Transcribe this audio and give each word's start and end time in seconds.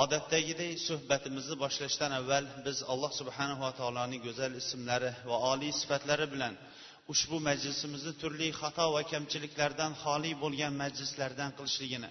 Odatdagidek 0.00 0.78
suhbatimizni 0.88 1.56
boshlashdan 1.62 2.12
avval 2.18 2.44
biz 2.66 2.78
alloh 2.92 3.12
subhanava 3.20 3.70
taoloning 3.80 4.22
go'zal 4.26 4.52
ismlari 4.62 5.10
va 5.30 5.36
oliy 5.52 5.72
sifatlari 5.80 6.26
bilan 6.34 6.54
ushbu 7.12 7.36
majlisimizni 7.48 8.12
turli 8.22 8.48
xato 8.60 8.86
va 8.94 9.02
kamchiliklardan 9.12 9.92
xoli 10.02 10.32
bo'lgan 10.42 10.72
majlislardan 10.82 11.50
qilishligini 11.58 12.10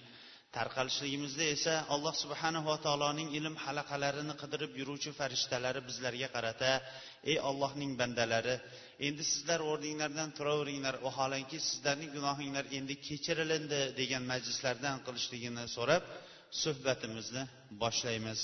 tarqalishligimizda 0.56 1.44
esa 1.56 1.74
alloh 1.94 2.14
subhanava 2.22 2.74
taoloning 2.86 3.28
ilm 3.38 3.54
halaqalarini 3.64 4.34
qidirib 4.42 4.72
yuruvchi 4.80 5.10
farishtalari 5.20 5.80
bizlarga 5.88 6.28
qarata 6.36 6.72
ey 7.30 7.36
ollohning 7.50 7.92
bandalari 8.00 8.56
endi 9.06 9.22
sizlar 9.32 9.60
o'rninglardan 9.70 10.28
turaveringlar 10.38 10.94
vaholanki 11.06 11.58
sizlarning 11.68 12.10
gunohinglar 12.16 12.64
endi 12.78 12.94
kechirilindi 13.06 13.80
degan 14.00 14.22
majlislardan 14.32 14.96
qilishligini 15.06 15.64
so'rab 15.78 16.04
suhbatimizni 16.62 17.44
boshlaymiz. 17.82 18.40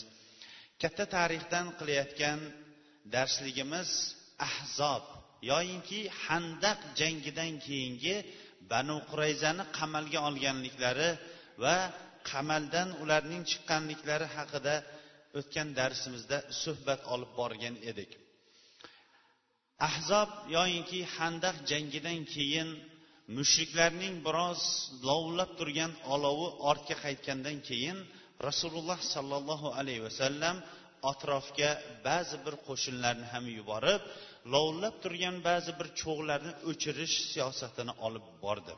Katta 0.82 1.04
tarixdan 1.16 1.66
qilayotgan 1.78 2.40
darsligimiz 3.14 3.90
ahzob 4.48 5.04
yoyinki 5.50 6.00
handaq 6.24 6.78
jangidan 7.00 7.52
keyingi 7.66 8.16
banu 8.72 8.96
qurayzani 9.10 9.64
qamalga 9.78 10.18
olganliklari 10.28 11.10
va 11.62 11.76
qamaldan 12.30 12.88
ularning 13.02 13.42
chiqqanliklari 13.50 14.26
haqida 14.36 14.74
o'tgan 15.38 15.68
darsimizda 15.78 16.38
suhbat 16.62 17.00
olib 17.14 17.32
borgan 17.40 17.76
edik. 17.90 18.10
Ahzob 19.88 20.30
yoyinki 20.56 21.00
handaq 21.16 21.56
jangidan 21.70 22.20
keyin 22.34 22.68
mushriklarning 23.36 24.14
biroz 24.26 24.60
lovullab 25.08 25.50
turgan 25.58 25.92
olovi 26.14 26.48
ortga 26.70 26.96
qaytgandan 27.04 27.58
keyin 27.68 27.98
rasululloh 28.48 28.98
sollallohu 29.14 29.68
alayhi 29.78 30.02
vasallam 30.08 30.56
atrofga 31.12 31.70
ba'zi 32.06 32.36
bir 32.44 32.54
qo'shinlarni 32.66 33.26
ham 33.32 33.44
yuborib 33.58 34.02
lovullab 34.52 34.94
turgan 35.04 35.36
ba'zi 35.48 35.72
bir 35.78 35.88
cho'g'larni 36.00 36.52
o'chirish 36.70 37.16
siyosatini 37.32 37.92
olib 38.06 38.26
bordi. 38.44 38.74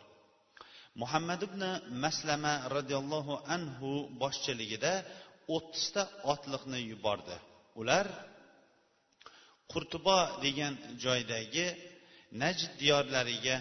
Muhammad 1.03 1.41
ibn 1.49 1.63
maslama 2.05 2.55
roziyallohu 2.77 3.35
anhu 3.55 3.91
boshchiligida 4.23 4.93
o'ttizta 5.57 6.03
otliqni 6.33 6.81
yubordi. 6.91 7.37
Ular 7.81 8.07
qurtubo 9.73 10.19
degan 10.45 10.75
joydagi 11.05 11.67
najd 12.43 12.71
diyorlariga 12.81 13.57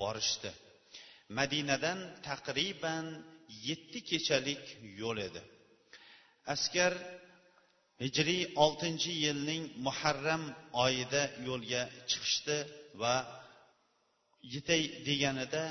borishdi. 0.00 0.50
Madinadan 1.38 1.98
taqriban 2.28 3.06
yetti 3.68 3.98
kechalik 4.10 4.62
yo'l 5.00 5.18
edi. 5.28 5.42
Askar 6.54 6.92
hijriy 8.04 8.42
oltinchi 8.64 9.12
yilning 9.24 9.62
muharram 9.86 10.44
oyida 10.84 11.22
yo'lga 11.48 11.82
chiqishdi 12.10 12.58
va 13.00 13.14
yetay 14.54 14.82
deganida 15.08 15.64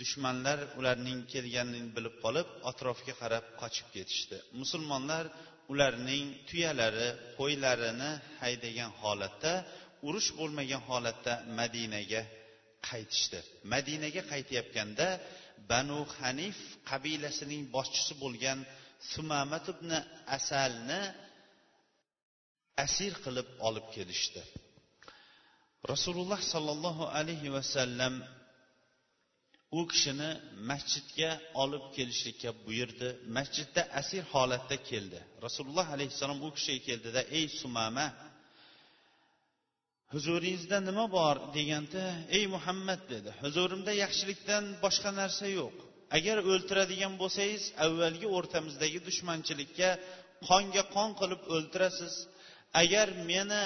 dushmanlar 0.00 0.58
ularning 0.78 1.20
kelganini 1.32 1.90
bilib 1.96 2.16
qolib 2.24 2.48
atrofga 2.70 3.14
qarab 3.22 3.44
qochib 3.60 3.88
ketishdi. 3.96 4.36
Musulmonlar 4.60 5.24
ularning 5.72 6.26
tuyalari 6.48 7.08
qo'ylarini 7.38 8.10
haydagan 8.42 8.90
holatda 9.02 9.52
urush 10.08 10.30
bo'lmagan 10.38 10.82
holatda 10.88 11.32
madinaga 11.58 12.22
qaytishdi. 12.88 13.38
Madinaga 13.72 14.22
qaytayotganda 14.32 15.08
banu 15.70 16.00
hanif 16.18 16.58
qabilasining 16.90 17.62
boshchisi 17.76 18.14
bo'lgan 18.22 18.58
sumamat 19.12 19.64
ibn 19.74 19.90
asalni 20.36 21.02
asir 22.84 23.12
qilib 23.24 23.48
olib 23.68 23.86
kelishdi. 23.96 24.42
Rasululloh 25.92 26.40
sollallohu 26.52 27.04
alayhi 27.18 27.48
vasallam 27.56 28.14
u 29.78 29.80
kishini 29.90 30.30
masjidga 30.70 31.30
olib 31.62 31.84
kelishlikka 31.96 32.50
buyurdi. 32.66 33.08
Masjidda 33.36 33.82
asir 34.00 34.22
holatda 34.32 34.76
keldi. 34.90 35.20
Rasululloh 35.46 35.86
alayhissalom 35.96 36.38
u 36.46 36.48
kishiga 36.56 36.82
keldida 36.88 37.20
ey 37.38 37.46
sumama 37.60 38.06
huzuringizda 40.14 40.78
nima 40.88 41.06
bor 41.16 41.36
deganda 41.56 42.04
ey 42.36 42.44
muhammad 42.54 43.00
dedi. 43.12 43.30
Huzurimda 43.44 43.92
yaxshilikdan 44.04 44.64
boshqa 44.84 45.10
narsa 45.20 45.46
yo'q. 45.58 45.74
Agar 46.18 46.36
o'ltiradigan 46.52 47.14
bo'lsangiz 47.22 47.64
avvalgi 47.84 48.26
o'rtamizdagi 48.36 48.98
dushmanchilikka 49.08 49.90
qonga 50.48 50.84
qon 50.94 51.10
qilib 51.20 51.42
o'ltirasiz 51.54 52.14
agar 52.82 53.08
meni 53.30 53.62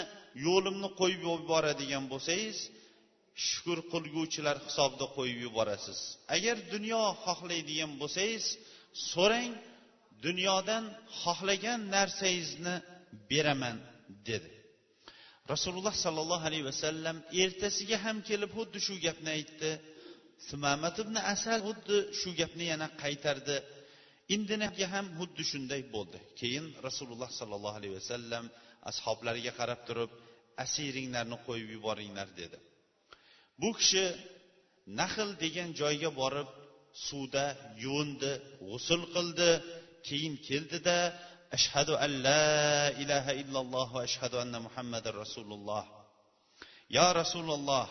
yo'limni 0.47 0.89
qo'yib 1.01 1.23
yuboradigan 1.31 2.05
bo'lsangiz 2.13 2.59
shukur 3.49 3.79
qilguvchilar 3.93 4.57
hisobida 4.67 5.07
qo'yib 5.17 5.39
yuborasiz. 5.47 5.99
Agar 6.37 6.57
dunyo 6.75 7.03
xohlaydigan 7.25 7.93
bo'lsangiz 8.01 8.45
so'rang 9.13 9.53
dunyodan 10.27 10.85
xohlagan 11.21 11.81
narsangizni 11.95 12.77
beraman 13.31 13.77
dedi. 14.29 14.51
Rasululloh 15.53 15.95
sollallohu 16.05 16.45
alayhi 16.49 16.67
vasallam 16.71 17.17
ertasiga 17.43 17.97
ham 18.05 18.17
kelib 18.29 18.51
xuddi 18.59 18.79
shu 18.87 18.95
gapni 19.07 19.31
aytdi. 19.39 19.71
Sumamat 20.49 20.97
ibn 21.05 21.17
asal 21.35 21.59
xuddi 21.69 21.97
shu 22.21 22.31
gapni 22.41 22.65
yana 22.73 22.89
qaytardi. 23.03 23.57
Indinaga 24.35 24.87
ham 24.95 25.07
xuddi 25.19 25.43
shunday 25.51 25.83
bo'ldi. 25.95 26.19
Keyin 26.41 26.67
rasululloh 26.87 27.31
sollallohu 27.41 27.77
alayhi 27.81 27.95
vasallam 28.01 28.45
ashoblariga 28.91 29.53
qarab 29.61 29.81
turib 29.89 30.11
asiringlarni 30.65 31.37
qo'yib 31.47 31.69
yuboringlar 31.77 32.29
dedi. 32.41 32.59
Bu 33.61 33.71
kishi 33.79 34.05
nahl 35.01 35.29
degan 35.45 35.69
joyga 35.81 36.11
borib 36.21 36.49
suvda 37.07 37.45
yuvindi 37.85 38.33
g'usul 38.69 39.03
qildi. 39.15 39.51
Keyin 40.09 40.35
keldida 40.49 40.97
ashhadu 41.57 41.93
an 42.05 42.11
la 42.27 42.91
ilaha 43.03 43.33
illalloh 43.43 43.87
va 43.95 44.03
ashhadu 44.09 44.37
anna 44.45 44.59
muhammadar 44.67 45.15
rasululloh. 45.25 45.85
Yo 46.97 47.07
rasululloh 47.21 47.87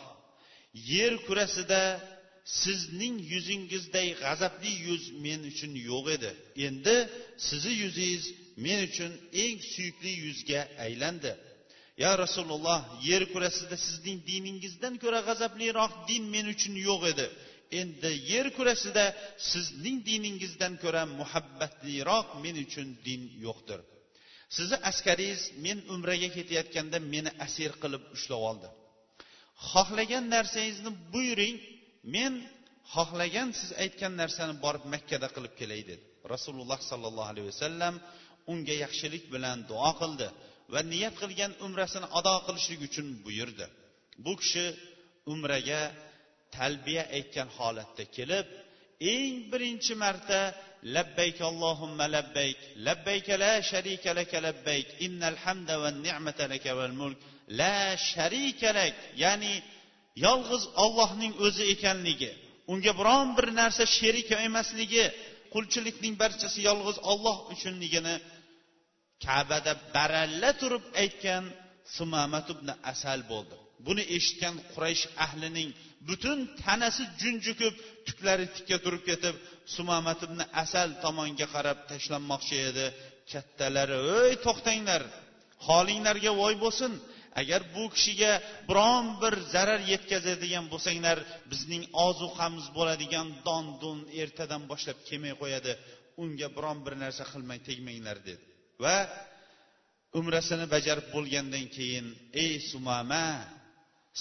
yer 0.74 1.14
kurasida 1.28 1.84
sizning 2.62 3.16
yuzingizday 3.34 4.08
g'azabli 4.24 4.72
yuz 4.88 5.04
men 5.26 5.40
uchun 5.52 5.74
yo'q 5.90 6.06
edi. 6.16 6.32
Endi 6.68 6.98
sizni 7.48 7.74
yuzingiz 7.84 8.24
men 8.66 8.80
uchun 8.88 9.12
eng 9.44 9.58
suyukli 9.74 10.12
yuzga 10.26 10.62
aylandi. 10.86 11.32
Yo 12.04 12.12
rasululloh 12.24 12.80
yer 13.10 13.24
kurasida 13.34 13.78
sizning 13.88 14.20
diningizdan 14.30 14.94
ko'ra 15.04 15.20
g'azabliroq 15.28 15.94
din 16.10 16.24
men 16.34 16.46
uchun 16.54 16.76
yo'q 16.88 17.02
edi. 17.12 17.28
Endi 17.80 18.12
yer 18.32 18.48
kurasida 18.58 19.06
sizning 19.52 19.98
diningizdan 20.10 20.74
ko'ra 20.84 21.04
muhabbatliroq 21.20 22.28
men 22.44 22.56
uchun 22.66 22.88
din 23.08 23.22
yo'qdir. 23.46 23.80
Sizni 24.56 24.78
askaringiz 24.90 25.42
men 25.66 25.78
umraga 25.94 26.30
ketayotganda 26.38 26.98
meni 27.14 27.32
asir 27.46 27.72
qilib 27.82 28.04
ushlab 28.16 28.42
oldi. 28.50 28.70
Xohlagan 29.72 30.26
narsangizni 30.36 30.92
buyuring 31.14 31.56
men 32.16 32.34
xohlagan 32.94 33.50
siz 33.60 33.70
aytgan 33.84 34.14
narsani 34.22 34.54
borib 34.64 34.84
makkada 34.94 35.28
qilib 35.36 35.54
kelay 35.60 35.82
dedi. 35.90 36.04
Rasululloh 36.34 36.80
sollallohu 36.92 37.30
alayhi 37.34 37.48
vasallam 37.54 37.96
unga 38.52 38.76
yaxshilik 38.84 39.24
bilan 39.34 39.58
duo 39.72 39.92
qildi 40.02 40.28
va 40.74 40.80
niyat 40.94 41.16
qilgan 41.22 41.52
umrasini 41.66 42.08
ado 42.20 42.36
qilishlik 42.48 42.82
uchun 42.88 43.08
buyurdi. 43.26 43.66
Bu 44.26 44.34
kishi 44.42 44.66
umraga 45.34 45.82
talbiya 46.58 47.04
aytgan 47.18 47.50
holatda 47.58 48.04
kelib 48.16 48.46
eng 49.14 49.36
birinchi 49.52 49.94
marta 50.04 50.42
labbayk 50.96 51.38
allohumma 51.50 52.06
labbayk 52.16 52.58
labbayka 52.88 53.34
la 53.44 53.54
sharika 53.70 54.10
laka 54.20 54.38
labbayk 54.48 54.88
innal 55.06 55.38
hamda 55.44 55.76
va 55.84 55.90
ni'mata 56.06 56.46
laka 56.54 56.72
val 56.80 56.94
mulk 57.02 57.18
la 57.60 57.76
sharika 58.10 58.70
lak. 58.78 58.94
Ya'ni 59.24 59.54
yolg'iz 60.26 60.64
ollohning 60.86 61.34
o'zi 61.46 61.64
ekanligi 61.74 62.32
unga 62.72 62.92
biron 63.00 63.28
bir 63.38 63.48
narsa 63.60 63.84
sherik 63.98 64.30
emasligi 64.48 65.06
qulchilikning 65.54 66.16
barchasi 66.22 66.60
yolg'iz 66.70 66.98
olloh 67.12 67.38
uchunligini 67.54 68.16
kabada 69.26 69.74
baralla 69.96 70.52
turib 70.62 70.84
aytgan 71.04 71.44
sumamat 71.96 72.48
ibn 72.54 72.68
asal 72.92 73.20
bo'ldi. 73.32 73.58
Buni 73.86 74.04
eshitgan 74.18 74.56
quraysh 74.74 75.04
ahlining 75.26 75.70
butun 76.08 76.40
tanasi 76.64 77.04
junjukib 77.22 77.74
tuklari 78.08 78.46
tikka 78.56 78.78
turib 78.84 79.04
ketib 79.10 79.36
sumamat 79.76 80.20
ibn 80.28 80.40
asal 80.64 80.90
tomonga 81.04 81.48
qarab 81.56 81.80
tashlanmoqchi 81.92 82.58
edi. 82.70 82.86
Kattalari 83.32 83.98
ey 84.22 84.34
to'xtanglar 84.46 85.02
holinglarga 85.68 86.32
voy 86.42 86.56
bo'lsin. 86.64 86.92
Agar 87.42 87.62
bu 87.76 87.84
kishiga 87.96 88.32
biron 88.70 89.06
bir 89.22 89.34
zarar 89.54 89.82
yetkazadigan 89.92 90.66
bo'lsanglar 90.74 91.18
bizning 91.52 91.84
ozuqamiz 92.08 92.66
bo'ladigan 92.78 93.28
don 93.48 93.66
dun 93.82 94.00
ertadan 94.22 94.62
boshlab 94.72 94.98
kelmay 95.08 95.34
qo'yadi. 95.42 95.72
Unga 96.24 96.48
biron 96.58 96.78
bir 96.86 96.94
narsa 97.04 97.24
qilmay 97.32 97.60
tegmanglar 97.68 98.18
dedi. 98.28 98.44
Va 98.84 98.98
umrasini 100.20 100.66
bajarib 100.76 101.08
bo'lgandan 101.16 101.66
keyin 101.76 102.08
ey 102.44 102.54
sumama 102.70 103.26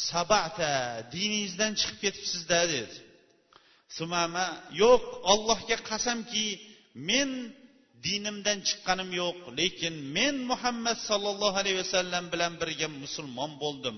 sabata 0.08 0.72
diningizdan 1.14 1.72
chiqib 1.80 1.98
ketibsizda 2.04 2.60
dedi. 2.74 2.96
Sumama 3.96 4.46
yo'q 4.82 5.02
ollohga 5.32 5.76
qasamki 5.90 6.46
men 7.08 7.30
dinimdan 8.06 8.58
chiqqanim 8.68 9.10
yo'q 9.20 9.38
lekin 9.60 9.94
men 10.16 10.34
muhammad 10.50 10.98
sollallohu 11.08 11.56
alayhi 11.62 11.78
vasallam 11.84 12.24
bilan 12.32 12.52
birga 12.60 12.88
musulmon 13.02 13.52
bo'ldim. 13.62 13.96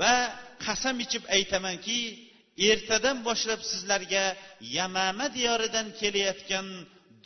Va 0.00 0.16
qasam 0.64 0.96
ichib 1.04 1.24
aytamanki 1.36 1.98
ertadan 2.70 3.18
boshlab 3.28 3.60
sizlarga 3.70 4.24
yamama 4.76 5.26
diyoridan 5.36 5.88
kelayotgan 6.00 6.66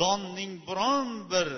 donning 0.01 0.53
biron 0.69 1.09
bir 1.33 1.49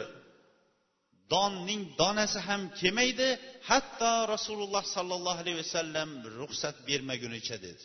donning 1.34 1.82
donasi 2.00 2.38
ham 2.48 2.62
kelmaydi 2.80 3.28
hatto 3.70 4.12
rasululloh 4.34 4.84
sollallohu 4.96 5.40
alayhi 5.42 5.58
vasallam 5.64 6.08
ruxsat 6.40 6.76
bermagunicha 6.88 7.56
dedi. 7.66 7.84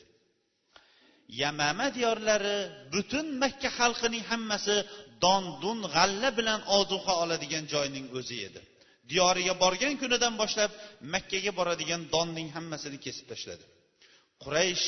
Yamama 1.42 1.88
diyorlari 1.98 2.58
butun 2.94 3.26
makka 3.44 3.70
xalqining 3.80 4.24
hammasi 4.32 4.76
don 5.24 5.44
dun 5.64 5.80
g'alla 5.96 6.30
bilan 6.40 6.60
ozuqa 6.80 7.14
oladigan 7.24 7.66
joyning 7.74 8.06
o'zi 8.20 8.38
edi. 8.48 8.62
Diyoriga 9.12 9.54
borgan 9.64 9.94
kunidan 10.02 10.34
boshlab 10.42 10.72
makkaga 11.14 11.52
boradigan 11.60 12.02
donning 12.14 12.50
hammasini 12.56 12.98
kesib 13.06 13.26
tashladi. 13.32 13.66
Quraysh 14.44 14.88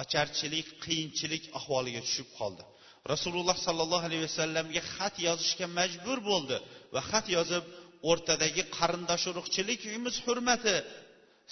ocharchilik 0.00 0.68
qiyinchilik 0.84 1.44
ahvoliga 1.58 2.00
tushib 2.06 2.28
qoldi. 2.38 2.64
Rasululloh 3.12 3.56
sollallohu 3.66 4.04
alayhi 4.08 4.24
vasallamga 4.28 4.82
xat 4.94 5.14
yozishga 5.26 5.66
majbur 5.78 6.18
bo'ldi 6.30 6.56
va 6.94 7.00
xat 7.10 7.26
yozib 7.36 7.64
o'rtadagi 8.10 8.62
qarindosh 8.76 9.24
urug'chiligimiz 9.30 10.16
hurmati. 10.26 10.76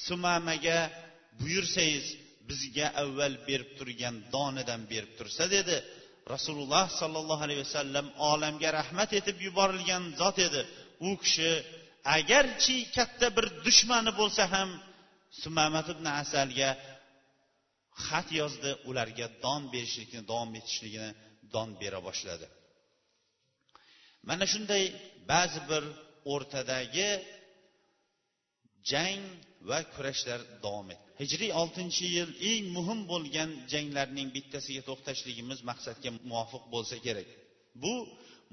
Sumamaga 0.06 0.78
buyursangiz 1.40 2.06
bizga 2.48 2.87
avval 3.02 3.34
berib 3.48 3.70
turgan 3.78 4.16
donidan 4.34 4.82
berib 4.93 5.12
tursa 5.19 5.44
dedi. 5.56 5.76
Rasululloh 6.34 6.87
sollallohu 7.00 7.43
alayhi 7.46 7.62
vasallam 7.66 8.06
olamga 8.32 8.69
rahmat 8.78 9.10
etib 9.19 9.37
yuborilgan 9.46 10.04
zot 10.20 10.38
edi. 10.48 10.62
U 11.08 11.10
kishi 11.22 11.50
agarchi 12.19 12.76
katta 12.96 13.26
bir 13.37 13.46
dushmani 13.66 14.12
bo'lsa 14.20 14.44
ham 14.54 14.69
sumamat 15.42 15.87
ibn 15.94 16.06
asalga 16.22 16.70
xat 18.06 18.28
yozdi 18.40 18.70
ularga 18.88 19.26
don 19.44 19.62
berishlikni 19.72 20.20
davom 20.31 20.50
etishligini 20.60 21.10
don 21.54 21.69
bera 21.81 22.00
boshladi. 22.06 22.46
Mana 24.28 24.44
shunday 24.52 24.84
ba'zi 25.32 25.60
bir 25.70 25.84
o'rtadagi 26.32 27.11
jang 28.90 29.23
va 29.69 29.78
kurashlar 29.94 30.40
davom 30.64 30.88
etdi. 30.94 31.05
Hijriy 31.20 31.52
oltinchi 31.61 32.06
yil 32.17 32.31
eng 32.50 32.64
muhim 32.76 33.00
bo'lgan 33.12 33.50
janglarning 33.73 34.28
bittasiga 34.37 34.82
to'xtashligimiz 34.88 35.61
maqsadga 35.70 36.11
muvofiq 36.31 36.64
bo'lsa 36.75 36.96
kerak. 37.06 37.28
Bu 37.82 37.94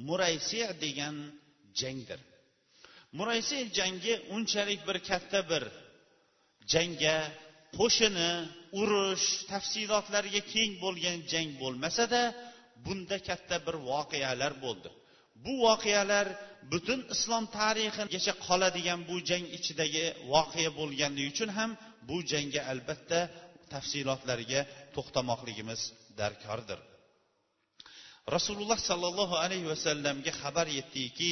muraysi 0.08 0.60
degan 0.84 1.16
jangdir. 1.82 2.20
Muraysi 3.18 3.58
jangi 3.78 4.14
unchalik 4.36 4.80
bir 4.88 4.98
katta 5.10 5.40
bir 5.52 5.64
jangga 6.74 7.18
qo'shini 7.78 8.32
urush 8.82 9.28
tafsilotlariga 9.52 10.42
keng 10.54 10.72
bo'lgan 10.84 11.18
jang 11.32 11.50
bo'lmasada 11.62 12.22
bunda 12.86 13.18
katta 13.30 13.58
bir 13.66 13.76
voqealar 13.90 14.54
bo'ldi. 14.66 14.90
Bu 15.44 15.54
voqealar 15.66 16.28
butun 16.72 17.00
islom 17.16 17.46
tarixigacha 17.58 18.34
qoladigan 18.48 19.00
bu 19.10 19.16
jang 19.30 19.46
ichidagi 19.58 20.06
voqea 20.34 20.70
bo'lganligi 20.80 21.30
uchun 21.34 21.50
ham 21.58 21.72
bu 22.08 22.18
jangga 22.32 22.62
albatta 22.72 23.20
tafsilotlariga 23.74 24.62
to'xtamoqligimiz 24.96 25.82
darkordir. 26.20 26.80
Rasululloh 28.36 28.80
sollallohu 28.90 29.36
alayhi 29.46 29.68
vasallamga 29.74 30.32
xabar 30.42 30.68
yetdiki 30.78 31.32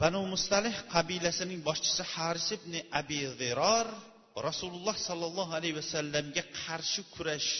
banu 0.00 0.20
mustalih 0.32 0.74
qabilasining 0.94 1.60
boshchisi 1.68 2.02
haris 2.14 2.48
ibn 2.56 2.72
abi 3.00 3.20
ziror 3.40 3.86
rasululloh 4.48 4.96
sollallohu 5.08 5.52
alayhi 5.58 5.76
vasallamga 5.80 6.42
qarshi 6.60 7.02
kurash 7.14 7.50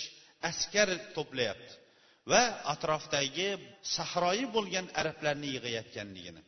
askar 0.51 0.89
to'playapti. 1.17 1.86
Va 2.33 2.43
atrofdagi 2.73 3.49
sahroyi 3.97 4.47
bo'lgan 4.57 4.87
arablarni 5.01 5.49
yig'ayotganligini. 5.55 6.43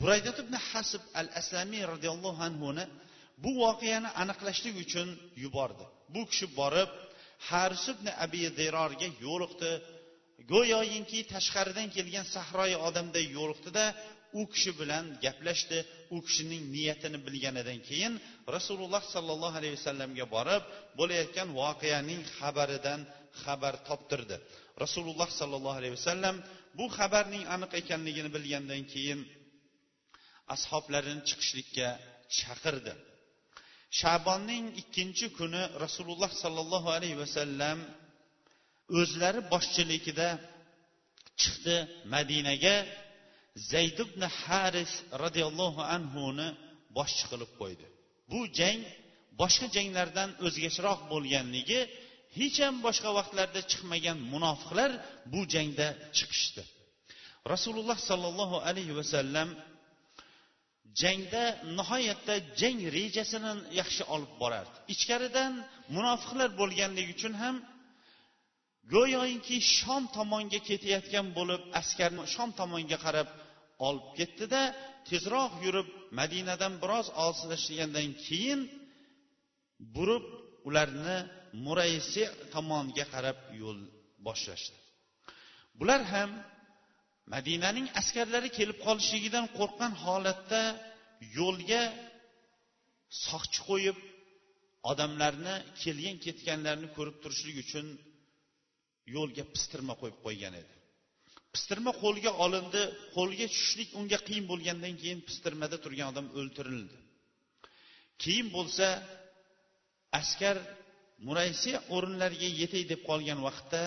Buraydat 0.00 0.36
ibn 0.44 0.54
hasib 0.68 1.02
al 1.20 1.28
aslamiy 1.40 1.82
roziyallohu 1.92 2.40
anhuni 2.48 2.84
bu 3.44 3.50
voqeani 3.64 4.10
aniqlashlik 4.22 4.74
uchun 4.84 5.08
yubordi. 5.42 5.84
Bu 6.14 6.22
kishi 6.30 6.46
borib 6.60 6.90
haris 7.48 7.84
ibn 7.94 8.06
abi 8.24 8.42
zirorga 8.58 9.08
yo'liqdi. 9.26 9.70
Go'yoyinki 10.52 11.18
tashqaridan 11.34 11.88
kelgan 11.96 12.26
sahroyi 12.34 12.76
odamday 12.88 13.24
yo'liqdida 13.38 13.84
u 14.40 14.42
kishi 14.52 14.72
bilan 14.80 15.04
gaplashdi. 15.24 15.78
U 16.14 16.16
kishining 16.26 16.62
niyatini 16.74 17.18
bilganidan 17.26 17.78
keyin 17.88 18.12
rasululloh 18.56 19.02
sollallohu 19.14 19.56
alayhi 19.60 19.74
vasallamga 19.78 20.26
borib 20.36 20.62
bo'layotgan 20.98 21.48
voqeaning 21.60 22.20
xabaridan 22.38 23.00
xabar 23.42 23.74
toptirdi. 23.88 24.36
Rasululloh 24.84 25.28
sollallohu 25.40 25.78
alayhi 25.80 25.94
vasallam 25.98 26.36
bu 26.78 26.84
xabarning 26.96 27.44
aniq 27.54 27.72
ekanligini 27.80 28.30
bilgandan 28.36 28.82
keyin 28.92 29.20
ashoblarini 30.54 31.22
chiqishlikka 31.28 31.88
chaqirdi. 32.38 32.92
Shabonning 34.00 34.64
ikkinchi 34.82 35.26
kuni 35.38 35.62
rasululloh 35.84 36.30
sollallohu 36.42 36.88
alayhi 36.96 37.18
vasallam 37.24 37.78
o'zlari 39.00 39.40
boshchiligida 39.52 40.28
chiqdi 41.40 41.76
madinaga. 42.14 42.76
Zayd 43.72 43.98
ibn 44.06 44.22
haris 44.40 44.92
roziyallohu 45.22 45.80
anhuni 45.96 46.48
boshchi 46.98 47.24
qilib 47.30 47.50
qo'ydi. 47.60 47.86
Bu 48.30 48.40
jang 48.58 48.80
boshqa 49.40 49.66
janglardan 49.76 50.30
o'zgacharoq 50.46 51.00
bo'lganligi 51.12 51.80
hech 52.38 52.58
ham 52.64 52.76
boshqa 52.86 53.10
vaqtlarda 53.18 53.60
chiqmagan 53.70 54.18
munofiqlar 54.32 54.90
bu 55.32 55.40
jangda 55.54 55.88
chiqishdi. 56.16 56.62
Rasululloh 57.52 57.98
sollallohu 58.10 58.56
alayhi 58.68 58.94
vasallam 59.00 59.48
jangda 61.02 61.44
nihoyatda 61.78 62.34
jang 62.60 62.78
rejasini 62.96 63.52
yaxshi 63.80 64.02
olib 64.14 64.32
borardi. 64.42 64.76
Ichkaridan 64.94 65.52
munofiqlar 65.96 66.48
bo'lganligi 66.60 67.12
uchun 67.16 67.34
ham 67.42 67.56
go'yoki 68.94 69.58
shom 69.76 70.02
tomonga 70.16 70.60
ketayotgan 70.68 71.26
bo'lib 71.38 71.62
askarni 71.80 72.22
shom 72.34 72.50
tomonga 72.60 72.98
qarab 73.04 73.28
olib 73.88 74.06
ketdida 74.18 74.62
tezroq 75.08 75.52
yurib 75.64 75.88
madinadan 76.18 76.74
biroz 76.82 77.06
olislashlagandan 77.24 78.08
keyin 78.26 78.60
burib 79.94 80.24
ularni 80.68 81.18
muraysi 81.66 82.22
tomoniga 82.54 83.04
qarab 83.14 83.38
yo'l 83.62 83.78
boshlashdi. 84.26 84.78
Bular 85.78 86.02
ham 86.12 86.30
madinaning 87.34 87.86
askarlari 88.00 88.50
kelib 88.58 88.78
qolishligidan 88.86 89.46
qo'rqqan 89.58 89.92
holatda 90.04 90.62
yo'lga 91.38 91.82
soqchi 93.26 93.60
qo'yib 93.68 93.98
odamlarni 94.90 95.54
kelgan 95.82 96.16
ketganlarni 96.24 96.88
ko'rib 96.96 97.16
turishlik 97.22 97.56
uchun 97.64 97.86
yo'lga 99.16 99.44
pistirma 99.52 99.94
qo'yib 100.00 100.18
qo'ygan 100.26 100.54
edi. 100.62 100.74
Pistirma 101.54 101.92
qo'lga 102.02 102.30
olindi 102.44 102.82
qo'lga 103.16 103.46
tushishlik 103.52 103.88
unga 104.00 104.18
qiyin 104.26 104.44
bo'lgandan 104.52 104.94
keyin 105.02 105.20
pistirmada 105.28 105.76
turgan 105.84 106.06
odam 106.12 106.26
o'ltirildi 106.38 106.98
keyin 108.22 108.48
bo'lsa 108.56 108.86
askar 110.20 110.56
muraysi 111.26 111.72
o'rinlariga 111.96 112.48
yetay 112.60 112.84
deb 112.92 113.00
qolgan 113.08 113.40
vaqtda 113.48 113.82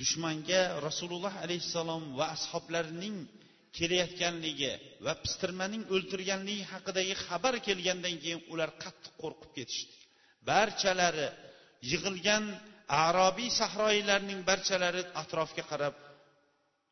dushmanga 0.00 0.60
rasululloh 0.86 1.34
alayhissalom 1.44 2.02
va 2.18 2.26
ashoblarining 2.36 3.16
kelayotganligi 3.76 4.72
va 5.06 5.12
pistirmaning 5.22 5.82
o'ltirganligi 5.94 6.64
haqidagi 6.72 7.14
xabar 7.26 7.54
kelgandan 7.66 8.14
keyin 8.22 8.40
ular 8.52 8.70
qattiq 8.82 9.12
qo'rqib 9.22 9.50
ketishdi. 9.56 9.94
Barchalari 10.48 11.28
yig'ilgan 11.90 12.44
arobiy 13.06 13.50
sahroylarning 13.60 14.40
barchalari 14.50 15.02
atrofga 15.22 15.64
qarab 15.70 15.94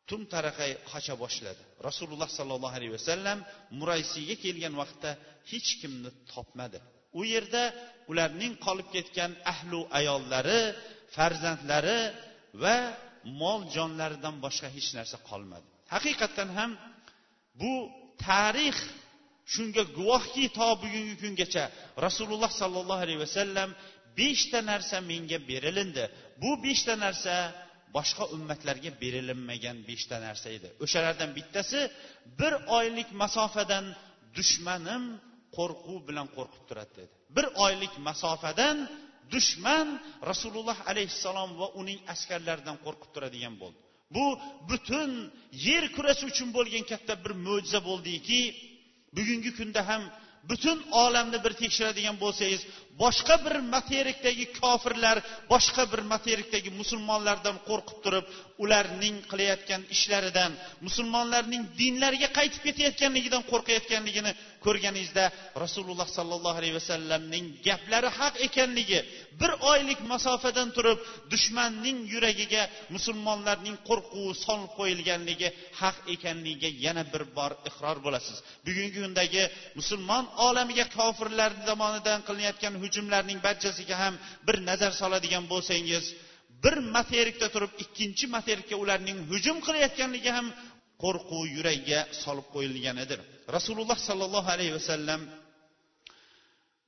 tum 0.09 0.21
taraqay 0.33 0.73
qocha 0.91 1.15
boshladi. 1.23 1.63
Rasululloh 1.89 2.31
sollallohu 2.39 2.75
alayhi 2.79 2.95
vasallam 2.99 3.39
muraysiyga 3.79 4.37
kelgan 4.45 4.75
vaqtda 4.83 5.11
hech 5.51 5.71
kimni 5.81 6.11
topmadi. 6.33 6.81
U 7.19 7.23
yerda 7.33 7.63
ularning 8.11 8.55
qolib 8.67 8.89
ketgan 8.95 9.33
ahlu 9.53 9.81
ayollari 9.99 10.61
farzandlari 11.17 12.01
va 12.63 12.77
mol 13.41 13.61
jonlaridan 13.75 14.37
boshqa 14.45 14.69
hech 14.77 14.89
narsa 14.99 15.17
qolmadi. 15.31 15.69
Haqiqatdan 15.95 16.49
ham 16.59 16.71
bu 17.61 17.75
tarix 18.27 18.79
shunga 19.53 19.83
guvohki 19.99 20.45
to 20.59 20.69
bugungi 20.83 21.15
kungacha 21.23 21.65
rasululloh 22.07 22.51
sollallohu 22.61 23.03
alayhi 23.07 23.23
vasallam 23.27 23.71
beshta 24.19 24.59
narsa 24.71 24.97
menga 25.11 25.39
berilindi. 25.51 26.05
Bu 26.43 26.51
beshta 26.65 26.95
narsa 27.05 27.35
boshqa 27.97 28.25
ummatlarga 28.35 28.91
berilinmagan 29.03 29.77
beshta 29.89 30.17
narsa 30.27 30.49
edi. 30.57 30.69
O'shalardan 30.85 31.31
bittasi 31.39 31.81
bir 32.41 32.53
oylik 32.79 33.09
masofadan 33.23 33.85
dushmanim 34.37 35.03
qo'rquv 35.57 35.99
bilan 36.09 36.27
qo'rqib 36.37 36.63
turadi 36.69 36.93
dedi. 36.99 37.13
Bir 37.37 37.47
oylik 37.65 37.93
masofadan 38.09 38.77
dushman 39.35 39.89
rasululloh 40.31 40.79
alayhissalom 40.91 41.51
va 41.61 41.69
uning 41.81 41.99
askarlaridan 42.15 42.77
qo'rqib 42.85 43.11
turadigan 43.15 43.55
bo'ldi. 43.63 43.81
Bu 44.17 44.27
butun 44.71 45.11
yer 45.67 45.85
kurasi 45.97 46.23
uchun 46.31 46.49
bo'lgan 46.57 46.85
katta 46.93 47.15
bir 47.25 47.33
mo'jiza 47.47 47.81
bo'ldiki 47.89 48.41
bugungi 49.17 49.51
kunda 49.59 49.83
ham 49.91 50.03
butun 50.51 50.79
olamni 51.05 51.39
bir 51.45 51.53
tekshiradigan 51.63 52.17
bo'lsangiz 52.25 52.63
boshqa 53.03 53.35
bir 53.45 53.55
materikdagi 53.75 54.45
kofirlar 54.61 55.17
boshqa 55.53 55.85
bir 55.93 56.01
materikdagi 56.13 56.71
musulmonlardan 56.81 57.57
qo'rqib 57.69 57.99
turib 58.05 58.27
ularning 58.65 59.17
qilayotgan 59.31 59.83
ishlaridan 59.95 60.53
musulmonlarning 60.87 61.63
dinlariga 61.81 62.29
qaytib 62.39 62.63
ketayotganligidan 62.67 63.43
qo'rqayotganligini 63.53 64.33
ko'rganingizda 64.65 65.25
rasululloh 65.65 66.09
sollallohu 66.17 66.59
alayhi 66.61 66.77
vasallamning 66.81 67.45
gaplari 67.67 68.09
haq 68.19 68.35
ekanligi 68.47 69.01
bir 69.41 69.51
oylik 69.73 70.01
masofadan 70.13 70.69
turib 70.77 70.99
dushmanning 71.33 71.99
yuragiga 72.13 72.63
musulmonlarning 72.95 73.77
qo'rquvi 73.89 74.33
solib 74.45 74.71
qo'yilganligi 74.79 75.49
haq 75.81 75.97
ekanligiga 76.15 76.71
yana 76.85 77.03
bir 77.13 77.23
bor 77.37 77.53
iqror 77.69 77.97
bo'lasiz. 78.07 78.37
Bugungi 78.67 78.99
kundagi 79.05 79.43
musulmon 79.79 80.25
olamiga 80.47 80.87
kofirlar 80.99 81.51
tomonidan 81.69 82.21
qilinayotgan 82.27 82.75
hujumlarning 82.83 83.39
barchasiga 83.47 83.97
ham 84.03 84.15
bir 84.47 84.57
nazar 84.69 84.93
soladigan 85.01 85.45
bo'lsangiz 85.53 86.05
bir 86.65 86.77
materikda 86.97 87.47
turib 87.55 87.73
ikkinchi 87.85 88.25
materikka 88.37 88.77
ularning 88.83 89.19
hujum 89.31 89.57
qilayotganligi 89.67 90.31
ham 90.37 90.47
qo'rquv 91.03 91.43
yuragiga 91.57 92.01
solib 92.23 92.47
qo'yilganidir 92.55 93.21
rasululloh 93.57 93.99
sollallohu 94.09 94.49
alayhi 94.55 94.75
vasallam 94.79 95.21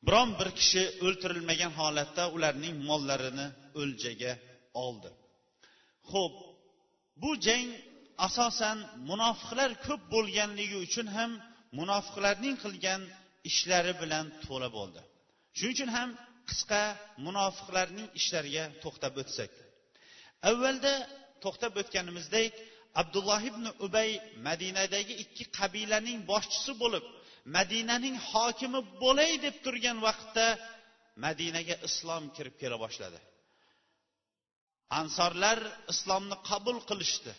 biron 0.07 0.31
bir 0.39 0.49
kishi 0.59 0.83
o'ltirilmagan 1.07 1.73
holatda 1.81 2.25
ularning 2.37 2.77
mollarini 2.89 3.47
o'ljaga 3.81 4.33
oldi. 4.85 5.11
Ho'p 6.13 6.35
bu 7.23 7.31
jang 7.47 7.69
asosan 8.27 8.79
munofiqlar 9.11 9.71
ko'p 9.87 10.03
bo'lganligi 10.15 10.79
uchun 10.87 11.07
ham 11.17 11.31
munofiqlarning 11.79 12.57
qilgan 12.65 13.03
ishlari 13.51 13.93
bilan 14.03 14.27
to'la 14.45 14.69
bo'ldi. 14.77 15.01
Shuning 15.59 15.75
uchun 15.77 15.91
ham 15.97 16.09
qisqa 16.49 16.83
munofiqlarning 17.27 18.09
ishlariga 18.19 18.65
to'xtab 18.83 19.15
o'tsak. 19.23 19.51
Avvalda 20.51 20.95
to'xtab 21.45 21.73
o'tganimizdek 21.81 22.53
abdulloh 23.01 23.41
ibn 23.51 23.65
ubay 23.87 24.11
madinadagi 24.47 25.15
ikki 25.25 25.45
qabilaning 25.59 26.19
boshchisi 26.31 26.73
bo'lib 26.83 27.05
madinaning 27.57 28.17
hokimi 28.31 28.81
bo'lay 29.03 29.33
deb 29.45 29.57
turgan 29.65 29.99
vaqtda 30.07 30.47
madinaga 31.25 31.75
islom 31.89 32.25
kirib 32.37 32.55
kela 32.61 32.77
boshladi. 32.85 33.19
Ansorlar 35.01 35.59
islomni 35.93 36.37
qabul 36.51 36.79
qilishdi. 36.89 37.33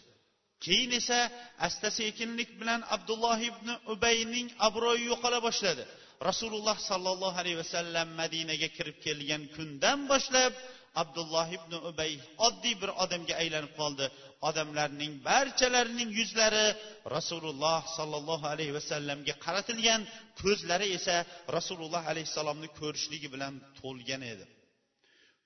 Keyin 0.66 0.92
esa 1.00 1.20
asta 1.68 1.90
sekinlik 2.00 2.50
bilan 2.60 2.82
abdulloh 2.96 3.40
ibn 3.52 3.68
ubayning 3.94 4.48
obro'yi 4.68 5.04
yo'qola 5.12 5.40
boshladi. 5.48 5.84
Rasululloh 6.30 6.78
sollallohu 6.90 7.38
alayhi 7.42 7.60
vasallam 7.64 8.08
madinaga 8.22 8.68
kirib 8.78 8.98
kelgan 9.06 9.44
kundan 9.56 10.00
boshlab 10.12 10.54
abdulloh 11.02 11.48
ibn 11.58 11.74
ubay 11.90 12.12
oddiy 12.48 12.76
bir 12.82 12.92
odamga 13.04 13.34
aylanib 13.42 13.74
qoldi. 13.82 14.06
Odamlarning 14.50 15.14
barchalarining 15.30 16.10
yuzlari 16.20 16.68
rasululloh 17.16 17.80
sollallohu 17.98 18.46
alayhi 18.54 18.74
vasallamga 18.80 19.34
qaratilgan 19.46 20.02
ko'zlari 20.42 20.88
esa 20.98 21.16
rasululloh 21.58 22.04
alayhissalomni 22.12 22.70
ko'rishligi 22.80 23.28
bilan 23.34 23.54
to'lgan 23.80 24.22
edi. 24.34 24.46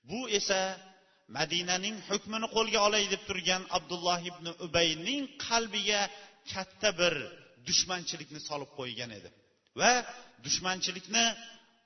Bu 0.08 0.20
esa 0.38 0.60
madinaning 1.38 1.96
hukmini 2.08 2.48
qo'lga 2.56 2.78
olay 2.88 3.04
deb 3.14 3.22
turgan 3.28 3.62
abdulloh 3.78 4.18
ibn 4.30 4.46
ubayning 4.66 5.22
qalbiga 5.46 6.00
katta 6.52 6.90
bir 7.00 7.14
dushmanchilikni 7.68 8.40
solib 8.48 8.70
qo'ygan 8.78 9.10
edi. 9.18 9.28
Va 9.80 9.92
dushmanchilikni 10.46 11.24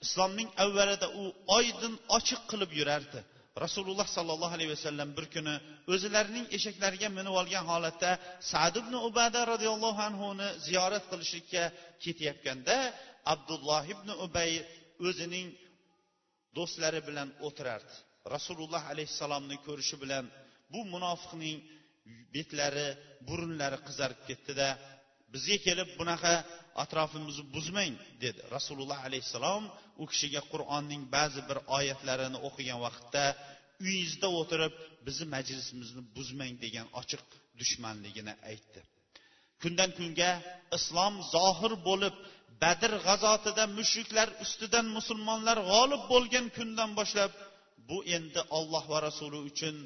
islomning 0.04 0.48
avvalida 0.64 1.06
u 1.22 1.24
oydin 1.58 1.94
ochiq 2.16 2.40
qilib 2.50 2.70
yurardi. 2.80 3.20
Rasululloh 3.64 4.08
sollallohu 4.16 4.54
alayhi 4.56 4.72
vasallam 4.76 5.08
bir 5.16 5.26
kuni 5.34 5.54
o'zlarining 5.94 6.46
eshaklariga 6.56 7.08
minib 7.18 7.34
olgan 7.40 7.64
holatda 7.72 8.10
sad 8.52 8.74
ibn 8.82 8.94
ubada 9.08 9.40
roziyallohu 9.52 10.00
anhuni 10.08 10.48
ziyorat 10.66 11.04
qilishlikka 11.10 11.62
ketayotganda 12.04 12.76
abdulloh 13.34 13.82
ibn 13.94 14.08
ubay 14.26 14.50
o'zining 15.08 15.48
do'stlari 16.56 17.00
bilan 17.08 17.28
o'tirardi. 17.46 17.94
Rasululloh 18.34 18.82
alayhissalomni 18.92 19.56
ko'rishi 19.66 19.96
bilan 20.02 20.24
bu 20.72 20.80
munofiqning 20.94 21.58
betlari 22.34 22.88
burunlari 23.28 23.78
qizarib 23.86 24.20
ketdida 24.28 24.68
bizga 25.32 25.56
kelib 25.66 25.88
bunaqa 25.98 26.34
atrofimizni 26.84 27.44
buzmang 27.54 27.94
dedi. 28.24 28.40
Rasululloh 28.56 28.98
alayhissalom 29.08 29.64
u 30.02 30.04
kishiga 30.10 30.42
qur'onning 30.52 31.02
ba'zi 31.16 31.40
bir 31.48 31.58
oyatlarini 31.76 32.38
o'qigan 32.48 32.78
vaqtda 32.86 33.24
uyingizda 33.84 34.28
o'tirib 34.40 34.72
bizni 35.06 35.26
majlisimizni 35.34 36.02
buzmang 36.16 36.54
degan 36.64 36.86
ochiq 37.00 37.22
dushmanligini 37.60 38.34
aytdi. 38.50 38.80
Kundan 39.62 39.90
kunga 39.98 40.30
islom 40.78 41.14
zohir 41.34 41.72
bo'lib 41.88 42.14
badr 42.62 42.92
g'azotida 43.06 43.64
mushriklar 43.78 44.28
ustidan 44.44 44.86
musulmonlar 44.96 45.58
g'olib 45.70 46.02
bo'lgan 46.12 46.46
kundan 46.56 46.90
boshlab 46.98 47.32
bu 47.88 47.98
endi 48.16 48.40
olloh 48.58 48.84
va 48.92 48.98
rasuli 49.08 49.38
uchun 49.50 49.76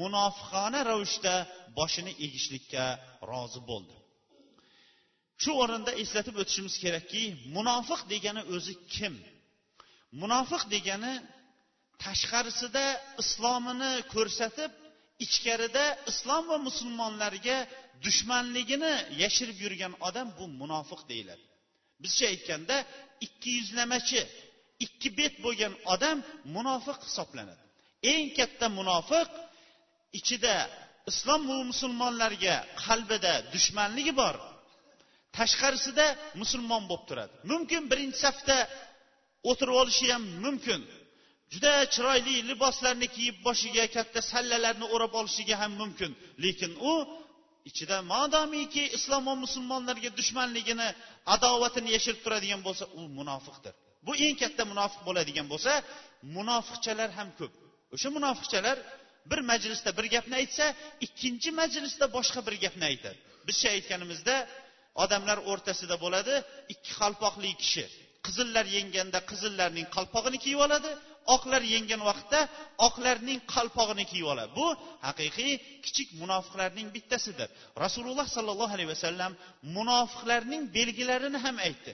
munofiqona 0.00 0.80
ravishda 0.90 1.34
boshini 1.78 2.12
egishlikka 2.26 2.84
rozi 3.30 3.60
bo'ldi. 3.70 3.96
Shu 5.42 5.50
o'rinda 5.62 5.92
eslatib 6.02 6.36
o'tishimiz 6.42 6.74
kerakki 6.84 7.22
munofiq 7.56 8.00
degani 8.12 8.42
o'zi 8.54 8.74
kim? 8.94 9.14
Munofiq 10.22 10.62
degani 10.74 11.14
tashqarisida 12.04 12.84
islomini 13.22 13.92
ko'rsatib 14.14 14.70
ichkarida 15.24 15.84
islom 16.10 16.44
va 16.50 16.58
musulmonlarga 16.68 17.56
dushmanligini 18.04 18.94
yashirib 19.22 19.58
yurgan 19.64 19.92
odam 20.08 20.28
bu 20.38 20.44
munofiq 20.60 21.00
deyiladi. 21.10 21.44
Bizcha 22.02 22.24
aytganda 22.32 22.76
ikki 23.26 23.50
yuzlamachi 23.58 24.20
ikki 24.84 25.08
bet 25.18 25.34
bo'lgan 25.44 25.74
odam 25.94 26.18
munofiq 26.56 26.98
hisoblanadi. 27.08 27.62
Eng 28.12 28.26
katta 28.38 28.66
munofiq 28.78 29.28
ichida 30.18 30.54
islom 31.10 31.40
va 31.50 31.56
musulmonlarga 31.72 32.54
qalbida 32.84 33.32
dushmanligi 33.54 34.14
bor. 34.22 34.36
Tashqarisida 35.38 36.06
musulmon 36.40 36.82
bo'lib 36.90 37.04
turadi. 37.08 37.34
Mumkin 37.52 37.82
birinchi 37.90 38.18
safda 38.26 38.56
o'tirib 39.50 39.76
olishi 39.82 40.06
ham 40.14 40.24
mumkin. 40.44 40.80
Juda 41.52 41.72
chiroyli 41.94 42.34
liboslarni 42.50 43.08
kiyib 43.16 43.36
boshiga 43.46 43.84
katta 43.96 44.20
sallalarni 44.32 44.86
o'rab 44.94 45.12
olishiga 45.20 45.56
ham 45.62 45.72
mumkin. 45.80 46.10
Lekin 46.44 46.72
u 46.90 46.92
ichida 47.70 47.96
modomiki 48.12 48.84
islom 48.96 49.22
va 49.28 49.34
musulmonlarga 49.44 50.10
dushmanligini 50.18 50.88
adovatini 51.34 51.90
yashirib 51.96 52.20
turadigan 52.24 52.60
bo'lsa 52.66 52.84
u 52.98 53.02
munofiqdir. 53.18 53.72
Bu 54.06 54.12
eng 54.26 54.36
katta 54.42 54.62
munofiq 54.72 55.00
bo'ladigan 55.08 55.46
bo'lsa 55.52 55.72
munofiqchalar 56.36 57.10
ham 57.18 57.28
ko'p. 57.38 57.52
O'sha 57.94 58.08
munofiqchalar 58.16 58.76
bir 59.30 59.40
majlisda 59.50 59.90
bir 59.98 60.06
gapni 60.14 60.34
aytsa 60.42 60.64
ikkinchi 61.06 61.50
majlisda 61.60 62.06
boshqa 62.16 62.40
bir 62.46 62.54
gapni 62.64 62.84
aytadi. 62.92 63.18
Bizcha 63.48 63.68
aytganimizda 63.76 64.34
odamlar 65.04 65.38
o'rtasida 65.50 65.96
bo'ladi 66.04 66.34
ikki 66.72 66.92
qalpoqli 67.00 67.50
kishi. 67.62 67.84
Qizillar 68.26 68.64
yenganda 68.76 69.18
qizillarning 69.30 69.86
qalpog'ini 69.96 70.38
kiyib 70.44 70.60
oladi 70.66 70.90
oqlar 71.34 71.62
yengan 71.74 72.02
vaqtda 72.10 72.40
oqlarning 72.86 73.40
qalpog'ini 73.54 74.04
kiyib 74.10 74.28
oladi. 74.32 74.50
Bu 74.58 74.66
haqiqiy 75.06 75.52
kichik 75.84 76.08
munofiqlarning 76.22 76.88
bittasidir. 76.96 77.48
Rasululloh 77.84 78.26
sollallohu 78.36 78.72
alayhi 78.76 78.90
vasallam 78.94 79.32
munofiqlarning 79.76 80.62
belgilarini 80.76 81.38
ham 81.44 81.56
aytdi. 81.66 81.90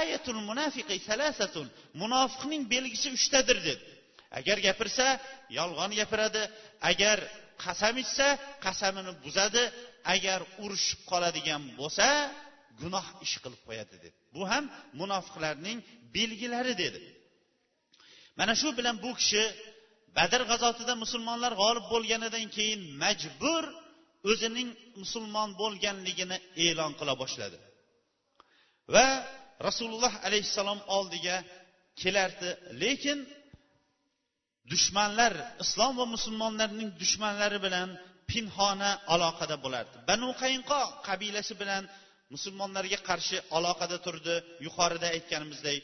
Ayatul 0.00 0.40
munafiqi 0.50 0.96
salasatun 1.08 1.66
munofiqning 2.02 2.62
belgisi 2.74 3.08
uchtadir 3.18 3.58
dedi. 3.68 3.84
Agar 4.38 4.58
gapirsa 4.66 5.06
yolg'on 5.58 5.90
gapiradi. 6.00 6.42
Agar 6.90 7.18
qasam 7.64 7.94
ichsa 8.04 8.26
qasamini 8.64 9.12
buzadi. 9.24 9.64
Agar 10.14 10.40
urushib 10.64 11.00
qoladigan 11.10 11.62
bo'lsa 11.80 12.06
gunoh 12.80 13.06
ish 13.24 13.36
qilib 13.42 13.60
qo'yadi 13.68 13.94
dedi. 14.04 14.08
Bu 14.34 14.42
ham 14.50 14.64
munofiqlarning 15.00 15.78
belgilari 16.16 16.74
dedi. 16.82 17.00
Mana 18.38 18.54
shu 18.60 18.68
bilan 18.78 18.96
bu 19.04 19.10
kishi 19.20 19.44
badr 20.16 20.40
g'azotida 20.50 20.94
musulmonlar 21.04 21.52
g'olib 21.62 21.86
bo'lganidan 21.92 22.46
keyin 22.56 22.80
majbur 23.02 23.64
o'zining 24.30 24.68
musulmon 25.02 25.50
bo'lganligini 25.60 26.38
e'lon 26.66 26.92
qila 27.00 27.14
boshladi. 27.22 27.58
Va 28.94 29.06
rasululloh 29.68 30.14
alayhissalom 30.26 30.80
oldiga 30.96 31.36
kelardi. 32.00 32.50
Lekin 32.82 33.18
dushmanlar 34.72 35.32
islom 35.64 35.92
va 36.00 36.06
musulmonlarning 36.14 36.90
dushmanlari 37.02 37.58
bilan 37.66 37.88
pinhona 38.32 38.90
aloqada 39.14 39.56
bo'lardi 39.64 39.96
banu 40.10 40.28
qaynqo 40.42 40.80
qabilasi 41.08 41.54
bilan 41.62 41.84
musulmonlarga 42.34 42.98
qarshi 43.08 43.36
aloqada 43.56 43.98
turdi. 44.06 44.34
Yuqorida 44.66 45.08
aytganimizdek 45.16 45.78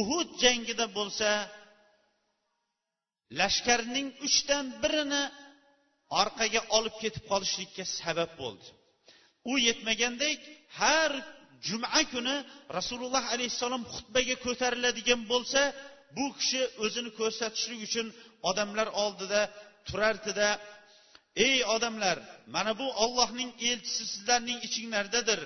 uhud 0.00 0.28
jangida 0.42 0.86
bo'lsa 0.98 1.30
lashkarning 3.40 4.08
uchdan 4.26 4.66
birini 4.82 5.22
orqaga 6.22 6.60
olib 6.76 6.94
ketib 7.02 7.24
qolishlikka 7.30 7.84
sabab 7.98 8.30
bo'ldi. 8.42 8.68
U 9.50 9.52
yetmagandek 9.68 10.38
har 10.80 11.12
juma 11.68 12.02
kuni 12.12 12.36
rasululloh 12.78 13.24
alayhissalom 13.34 13.82
xutbaga 13.94 14.36
ko'tariladigan 14.46 15.20
bo'lsa 15.32 15.60
bu 16.16 16.26
kishi 16.38 16.62
o'zini 16.84 17.10
ko'rsatishlik 17.20 17.80
uchun 17.88 18.06
odamlar 18.50 18.88
oldida 19.04 19.40
turardida 19.88 20.48
ey 21.36 21.64
odamlar 21.74 22.18
mana 22.54 22.72
bu 22.78 22.86
ollohning 23.04 23.50
elchisi 23.70 24.04
sizlarning 24.12 24.58
ichinglardadir. 24.68 25.40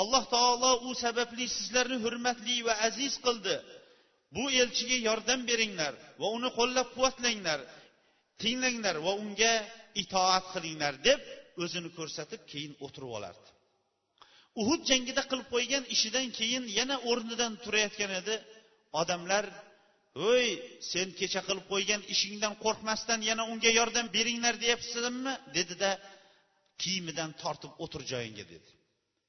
Alloh 0.00 0.24
taolo 0.34 0.70
u 0.88 0.94
sababli 1.04 1.44
sizlarni 1.56 1.98
hurmatli 2.04 2.56
va 2.66 2.74
aziz 2.88 3.14
qildi. 3.26 3.56
Bu 4.36 4.44
elchiga 4.62 4.96
yordam 5.08 5.40
beringlar 5.50 5.94
va 6.20 6.26
uni 6.36 6.50
qo'llab 6.58 6.88
quvvatlanglar 6.94 7.60
tinglanglar 8.42 8.96
va 9.06 9.12
unga 9.22 9.54
itoat 10.02 10.44
qilinglar 10.54 10.94
deb 11.08 11.20
o'zini 11.62 11.90
ko'rsatib 11.98 12.42
keyin 12.50 12.72
o'tirib 12.84 13.12
olardi. 13.18 13.48
Uhud 14.60 14.82
jangida 14.90 15.22
qilib 15.30 15.48
qo'ygan 15.54 15.84
ishidan 15.94 16.26
keyin 16.38 16.64
yana 16.78 16.96
o'rnidan 17.10 17.52
turayotgan 17.64 18.12
edi. 18.20 18.36
Odamlar 19.00 19.44
o'y 20.30 20.46
sen 20.92 21.08
kecha 21.20 21.40
qilib 21.48 21.66
qo'ygan 21.72 22.02
ishingdan 22.14 22.54
qo'rqmasdan 22.64 23.20
yana 23.30 23.42
unga 23.52 23.70
yordam 23.78 24.06
beringlar 24.16 24.54
deyapsizmi? 24.64 25.34
dedida 25.56 25.90
kiyimidan 26.82 27.30
tortib 27.42 27.72
o'tir 27.84 28.02
joyingga 28.12 28.44
dedi. 28.52 28.70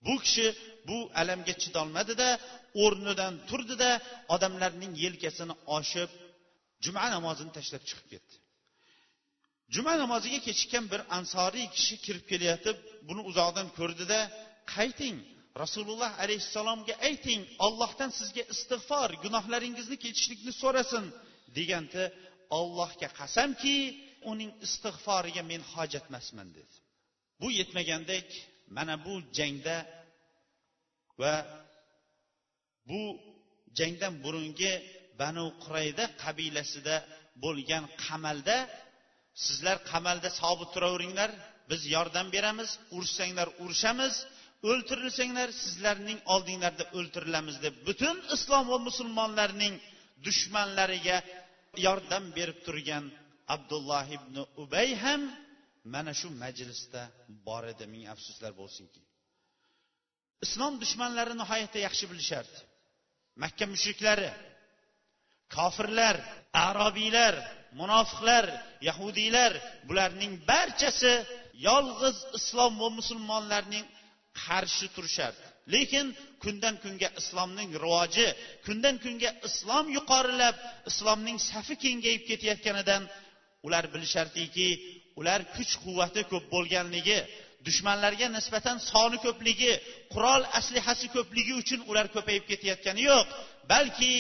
Bu 0.06 0.14
kishi 0.26 0.48
bu 0.88 0.98
alamga 1.22 1.54
chidolmadida 1.64 2.30
o'rnidan 2.84 3.34
turdida 3.50 3.92
odamlarning 4.36 4.94
yelkasini 5.04 5.56
oshib 5.78 6.10
juma 6.86 7.06
namozini 7.16 7.52
tashlab 7.58 7.84
chiqib 7.90 8.08
ketdi. 8.14 8.36
Juma 9.76 9.94
namoziga 10.04 10.40
kechikkan 10.48 10.86
bir 10.92 11.02
ansoriy 11.18 11.68
kishi 11.76 11.96
kirib 12.06 12.26
kelayotib 12.32 12.78
buni 13.08 13.22
uzoqdan 13.30 13.68
ko'rdida 13.78 14.20
qayting 14.74 15.18
rasululloh 15.64 16.12
alayhissalomga 16.24 16.96
ayting 17.10 17.42
ollohdan 17.66 18.12
sizga 18.20 18.44
istig'for 18.54 19.10
gunohlaringizni 19.24 19.98
kechishlikni 20.04 20.54
so'rasin 20.62 21.06
deganda 21.58 22.04
ollohga 22.60 23.10
qasamki 23.20 23.76
uning 24.32 24.52
istig'foriga 24.66 25.44
men 25.52 25.62
hojatmasman 25.74 26.50
dedi. 26.58 26.76
Bu 27.42 27.48
yetmagandek 27.60 28.28
mana 28.78 28.96
bu 29.06 29.14
jangda 29.38 29.78
va 31.22 31.34
bu 32.90 33.02
jangdan 33.80 34.14
burungi 34.24 34.74
banu 35.22 35.46
qurayda 35.64 36.04
qabilasida 36.24 36.96
bo'lgan 37.44 37.84
qamalda 38.06 38.58
sizlar 39.46 39.78
qamalda 39.92 40.30
sobit 40.42 40.70
turaveringlar 40.76 41.32
biz 41.70 41.82
yordam 41.96 42.28
beramiz 42.36 42.70
urushsanglar 42.96 43.48
urushamiz 43.64 44.14
o'ltirilsanglar 44.70 45.50
sizlarning 45.64 46.20
oldinglarda 46.34 46.86
o'ltirilamiz 46.98 47.58
deb 47.66 47.76
butun 47.88 48.18
islom 48.36 48.66
va 48.72 48.78
musulmonlarning 48.88 49.76
dushmanlariga 50.26 51.18
yordam 51.86 52.24
berib 52.38 52.60
turgan 52.66 53.06
abdulloh 53.56 54.06
ibn 54.18 54.36
ubay 54.64 54.90
ham 55.04 55.22
mana 55.94 56.14
shu 56.20 56.28
majlisda 56.44 57.02
bor 57.48 57.64
edi. 57.74 57.86
Ming 57.94 58.06
afsuslar 58.14 58.52
bo'lsinki. 58.62 59.02
Islom 60.46 60.74
dushmanlari 60.84 61.34
nihoyatda 61.42 61.80
yaxshi 61.88 62.06
bilishardi. 62.12 62.60
Makka 63.44 63.66
mushriklari 63.74 64.30
kofirlar 65.56 66.16
arobiylar 66.68 67.36
munofiqlar 67.80 68.46
yahudiylar 68.88 69.52
bularning 69.88 70.34
barchasi 70.52 71.14
yolg'iz 71.68 72.18
islom 72.40 72.74
va 72.82 72.90
musulmonlarning 73.00 73.86
qarshi 74.46 74.88
turishardi 74.96 75.46
lekin 75.74 76.06
kundan 76.44 76.76
kunga 76.84 77.10
islomning 77.22 77.70
rivoji 77.84 78.28
kundan 78.66 78.96
kunga 79.04 79.30
islom 79.48 79.86
yuqorilab 79.98 80.56
islomning 80.90 81.38
safi 81.50 81.76
kengayib 81.84 82.24
ketayotganidan 82.30 83.02
ular 83.66 83.84
bilishardiki 83.94 84.70
ular 85.20 85.40
kuch 85.56 85.74
quvvati 85.84 86.22
ko'p 86.32 86.46
bo'lganligi 86.54 87.20
dushmanlarga 87.68 88.28
nisbatan 88.38 88.78
soni 88.92 89.18
ko'pligi 89.26 89.72
qurol 90.14 90.42
aslihasi 90.60 91.08
ko'pligi 91.16 91.54
uchun 91.62 91.82
ular 91.90 92.06
ko'payib 92.16 92.44
ketayotgani 92.52 93.02
yo'q. 93.12 93.28
Balki 93.72 94.14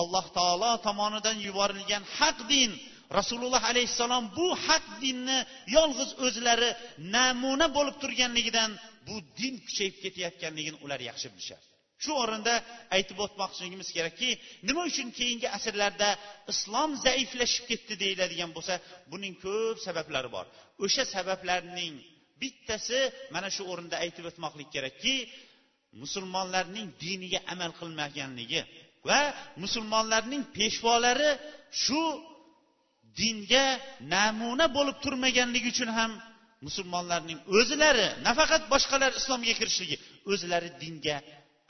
alloh 0.00 0.26
taolo 0.38 0.72
tomonidan 0.86 1.36
yuborilgan 1.46 2.02
haq 2.18 2.38
din 2.52 2.70
rasululloh 3.18 3.62
alayhissalom 3.70 4.24
bu 4.36 4.46
haq 4.66 4.86
dinni 5.02 5.38
yolg'iz 5.76 6.10
o'zlari 6.26 6.70
namuna 7.16 7.66
bo'lib 7.76 7.96
turganligidan 8.02 8.70
bu 9.06 9.14
din 9.38 9.54
kuchayib 9.66 9.96
ketayotganligini 10.02 10.78
ular 10.84 11.00
yaxshi 11.10 11.28
bilishadi. 11.34 11.66
Shu 12.02 12.12
o'rinda 12.22 12.54
aytib 12.96 13.18
o'tmoqchiligimiz 13.24 13.88
kerakki 13.96 14.30
nima 14.68 14.82
uchun 14.90 15.08
keyingi 15.18 15.48
asrlarda 15.56 16.08
islom 16.52 16.90
zaiflashib 17.06 17.64
ketdi 17.70 17.94
deyiladigan 18.02 18.50
bo'lsa 18.56 18.74
buning 19.12 19.34
ko'p 19.44 19.76
sabablari 19.86 20.30
bor. 20.36 20.46
O'sha 20.84 21.04
sabablarning 21.14 21.94
bittasi 22.42 23.00
mana 23.34 23.48
shu 23.54 23.62
o'rinda 23.72 23.96
aytib 24.04 24.24
o'tmoqlik 24.30 24.68
kerakki 24.76 25.14
musulmonlarning 26.02 26.86
diniga 27.02 27.40
amal 27.52 27.70
qilmaganligi 27.80 28.60
va 29.08 29.20
musulmonlarning 29.62 30.42
peshvolari 30.56 31.30
shu 31.84 32.02
dinga 33.20 33.66
namuna 34.14 34.66
bo'lib 34.76 34.96
turmaganligi 35.04 35.68
uchun 35.74 35.90
ham 35.98 36.12
musulmonlarning 36.66 37.38
o'zlari 37.58 38.06
nafaqat 38.26 38.62
boshqalar 38.72 39.12
islomga 39.20 39.54
kirishligi 39.60 39.96
o'zlari 40.32 40.70
dinga 40.82 41.16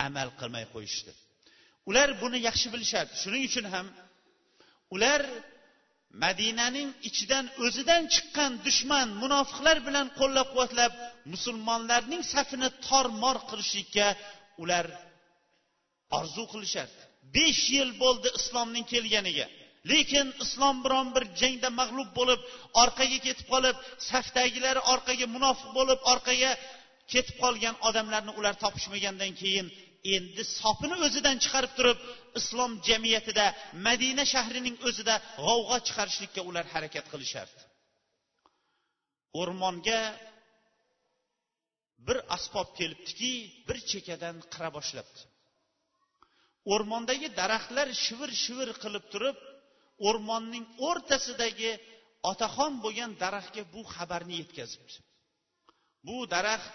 amal 0.06 0.28
qilmay 0.40 0.64
qo'yishdi. 0.74 1.12
Ular 1.90 2.08
buni 2.22 2.38
yaxshi 2.48 2.68
bilishardi 2.74 3.14
shuning 3.22 3.42
uchun 3.50 3.66
ham 3.74 3.86
ular 4.94 5.22
madinaning 6.24 6.88
ichidan 7.08 7.44
o'zidan 7.64 8.02
chiqqan 8.14 8.52
dushman 8.66 9.08
munofiqlar 9.22 9.76
bilan 9.88 10.06
qo'llab 10.18 10.48
quvvatlab 10.52 10.92
musulmonlarning 11.32 12.22
safini 12.34 12.68
tormor 12.88 13.36
qilishlikka 13.50 14.08
ular 14.62 14.86
orzu 16.18 16.44
qilishardi 16.52 17.02
besh 17.36 17.64
yil 17.76 17.90
bo'ldi 18.02 18.28
islomning 18.38 18.84
kelganiga. 18.92 19.46
Lekin 19.90 20.26
islom 20.44 20.76
biron 20.84 21.08
bir 21.14 21.24
jangda 21.40 21.68
mag'lub 21.80 22.10
bo'lib 22.18 22.40
orqaga 22.82 23.18
ketib 23.26 23.46
qolib 23.52 23.76
safdagilari 24.10 24.80
orqaga 24.92 25.26
munofiq 25.36 25.70
bo'lib 25.78 26.00
orqaga 26.12 26.50
ketib 27.12 27.36
qolgan 27.42 27.76
odamlarni 27.88 28.32
ular 28.38 28.54
topishmagandan 28.64 29.32
keyin 29.40 29.66
endi 30.14 30.42
sopini 30.58 30.96
o'zidan 31.06 31.36
chiqarib 31.44 31.72
turib 31.78 31.98
islom 32.38 32.72
jamiyatida 32.88 33.46
madina 33.86 34.24
shahrining 34.34 34.76
o'zida 34.88 35.14
g'ovg'a 35.46 35.78
chiqarishlikka 35.86 36.40
ular 36.48 36.64
harakat 36.74 37.06
qilishardi. 37.12 37.62
O'rmonga 39.40 40.00
bir 42.06 42.18
asbob 42.36 42.68
kelibdiki 42.78 43.32
bir 43.68 43.78
chekkadan 43.90 44.36
qira 44.52 44.68
boshlabdi. 44.76 45.20
O'rmondagi 46.72 47.28
daraxtlar 47.40 47.88
shivir 48.04 48.30
shivir 48.44 48.68
qilib 48.82 49.04
turib 49.12 49.36
o'rmonning 50.08 50.64
o'rtasidagi 50.88 51.70
otaxon 52.30 52.72
bo'lgan 52.84 53.10
daraxtga 53.22 53.62
bu 53.74 53.80
xabarni 53.94 54.34
yetkazibdi. 54.42 54.94
Bu 56.06 56.16
daraxt 56.34 56.72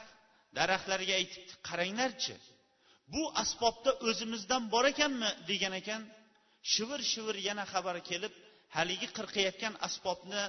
daraxtlarga 0.57 1.13
aytibdi 1.21 1.53
qaranglarchi 1.67 2.35
bu 3.13 3.23
asbobda 3.43 3.91
o'zimizdan 4.09 4.63
bor 4.73 4.85
ekanmi 4.93 5.29
degan 5.49 5.73
ekan 5.81 6.01
shivir 6.73 7.01
shivir 7.11 7.35
yana 7.47 7.65
xabar 7.73 7.97
kelib 8.09 8.33
haligi 8.75 9.07
qirqayotgan 9.17 9.73
asbobni 9.87 10.43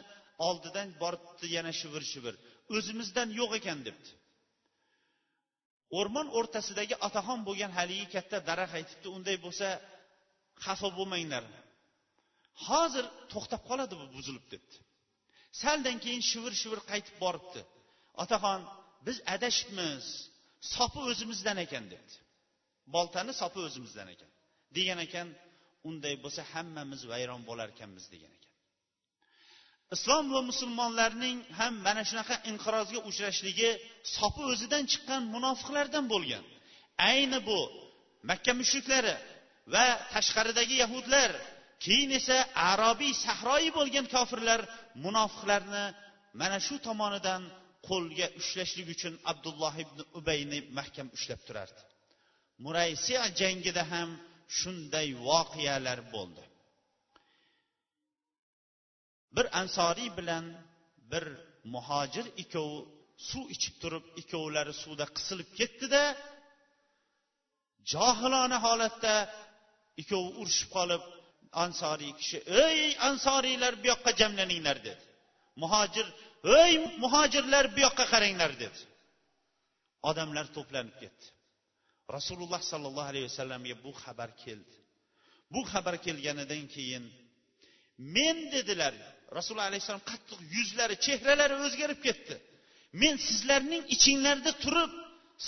oldidan 0.49 0.89
boribdi 1.03 1.47
yana 1.57 1.73
shivir 1.81 2.05
shivir 2.13 2.35
o'zimizdan 2.77 3.29
yo'q 3.41 3.51
ekan 3.61 3.79
debdi. 3.87 4.11
O'rmon 5.99 6.29
o'rtasidagi 6.39 6.97
otaxon 7.07 7.41
bo'lgan 7.49 7.73
haligi 7.79 8.07
katta 8.15 8.37
daraxt 8.49 8.75
aytibdi 8.79 9.09
unday 9.17 9.37
bo'lsa 9.45 9.69
xafa 10.65 10.89
bo'lmanglar. 10.99 11.45
Hozir 12.67 13.05
to'xtab 13.33 13.63
qoladi 13.69 13.95
bu 14.01 14.07
buzilib 14.17 14.47
debdi. 14.53 14.77
Saldan 15.63 15.97
keyin 16.05 16.23
shivir 16.31 16.55
shivir 16.63 16.81
qaytib 16.91 17.17
boribdi. 17.25 17.61
Otaxon 18.23 18.61
biz 19.07 19.17
adashibmiz 19.35 20.05
sopi 20.75 21.01
o'zimizdan 21.11 21.59
ekan 21.65 21.85
debdi. 21.93 22.17
Boltani 22.95 23.33
sopi 23.41 23.61
o'zimizdan 23.69 24.09
ekan. 24.15 24.31
Degan 24.77 24.99
ekan 25.07 25.29
unday 25.89 26.15
bo'lsa 26.25 26.43
hammamiz 26.53 27.01
vayron 27.13 27.43
bo'larkanmiz 27.49 28.05
degan 28.15 28.33
ekan. 28.37 28.53
Islom 29.97 30.25
va 30.35 30.41
musulmonlarning 30.51 31.39
ham 31.59 31.75
mana 31.87 32.03
shunaqa 32.09 32.37
inqirozga 32.51 33.01
uchrashligi 33.11 33.71
sopi 34.17 34.43
o'zidan 34.53 34.85
chiqqan 34.93 35.23
munofiqlardan 35.35 36.05
bo'lgan. 36.13 36.45
Ayni 37.11 37.39
bu 37.49 37.61
makka 38.31 38.53
mushriklari 38.61 39.15
va 39.75 39.87
tashqaridagi 40.15 40.77
yahudlar 40.85 41.31
keyin 41.85 42.11
esa 42.21 42.39
arobiy 42.71 43.13
sahroyi 43.25 43.71
bo'lgan 43.79 44.07
kofirlar 44.15 44.61
munofiqlarni 45.05 45.85
mana 46.41 46.59
shu 46.67 46.77
tomonidan 46.87 47.43
qo'lga 47.89 48.27
ushlashlik 48.41 48.89
uchun 48.95 49.15
abdulloh 49.31 49.75
ibn 49.85 49.99
ubayni 50.19 50.59
mahkam 50.79 51.09
ushlab 51.17 51.41
turardi. 51.49 51.83
Muraysiya 52.65 53.23
jangida 53.41 53.83
ham 53.93 54.11
shunday 54.59 55.09
voqealar 55.29 55.99
bo'ldi. 56.15 56.45
Bir 59.37 59.47
ansoriy 59.61 60.11
bilan 60.19 60.45
bir 61.13 61.25
muhojir 61.75 62.27
ikkovi 62.43 62.79
suv 63.29 63.45
ichib 63.55 63.75
turib 63.83 64.05
ikkovlari 64.21 64.75
suvda 64.83 65.07
qisilib 65.17 65.49
ketdida 65.59 66.03
johilona 67.93 68.59
holatda 68.67 69.15
ikkovi 70.03 70.31
urushib 70.41 70.71
qolib 70.77 71.03
ansoriy 71.65 72.13
kishi 72.21 72.39
ey 72.67 72.81
ansoriylar 73.09 73.75
bu 73.83 73.87
yoqqa 73.93 74.11
jamlaninglar 74.21 74.79
dedi. 74.89 75.05
Muhojir 75.63 76.07
ey 76.63 76.73
muhojirlar 77.03 77.65
bu 77.75 77.81
yoqqa 77.87 78.05
qaranglar 78.13 78.53
dedi. 78.63 78.81
Odamlar 80.11 80.47
to'planib 80.57 80.97
ketdi. 81.03 81.27
Rasululloh 82.17 82.63
sollallohu 82.71 83.09
alayhi 83.13 83.27
vasallamga 83.31 83.75
bu 83.85 83.91
xabar 84.03 84.31
keldi. 84.45 84.77
Bu 85.53 85.61
xabar 85.73 85.95
kelganidan 86.07 86.65
keyin 86.75 87.05
men 87.99 88.37
dedilar. 88.55 88.95
Rasululloh 89.37 89.69
alayhissalom 89.71 90.05
qattiq 90.13 90.41
yuzlari 90.57 90.97
chehralari 91.07 91.57
o'zgarib 91.67 92.01
ketdi. 92.07 92.35
Men 93.03 93.15
sizlarning 93.29 93.83
ichinglarda 93.95 94.53
turib 94.65 94.93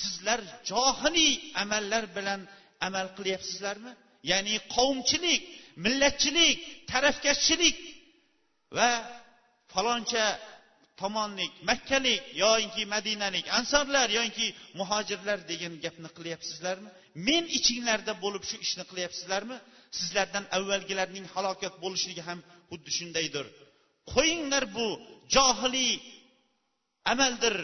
sizlar 0.02 0.40
johiliy 0.70 1.34
amallar 1.62 2.04
bilan 2.16 2.40
amal 2.86 3.06
qilyapsizlarmi? 3.16 3.92
Ya'ni 4.30 4.54
qavmchilik 4.76 5.42
millatchilik 5.84 6.56
tarafkashchilik 6.92 7.76
va 8.78 8.90
faloncha 9.72 10.24
tomonlik 11.00 11.52
makkalik 11.70 12.22
yoinki 12.42 12.82
madinalik 12.94 13.46
ansorlar 13.58 14.08
yoinki 14.18 14.46
muhojirlar 14.80 15.38
degan 15.50 15.74
gapni 15.84 16.08
qilyapsizlarmi? 16.18 16.90
Men 17.28 17.44
ichinglarda 17.58 18.12
bo'lib 18.24 18.44
shu 18.50 18.56
ishni 18.66 18.84
qilyapsizlarmi? 18.90 19.56
Sizlardan 19.98 20.44
avvalgilarning 20.56 21.26
halokat 21.34 21.74
bo'lishligi 21.84 22.22
ham 22.28 22.40
xuddi 22.70 22.90
shundaydir. 22.98 23.46
Qo'yinglar 24.12 24.64
bu 24.76 24.86
johiliy 25.34 25.92
amaldir 27.12 27.56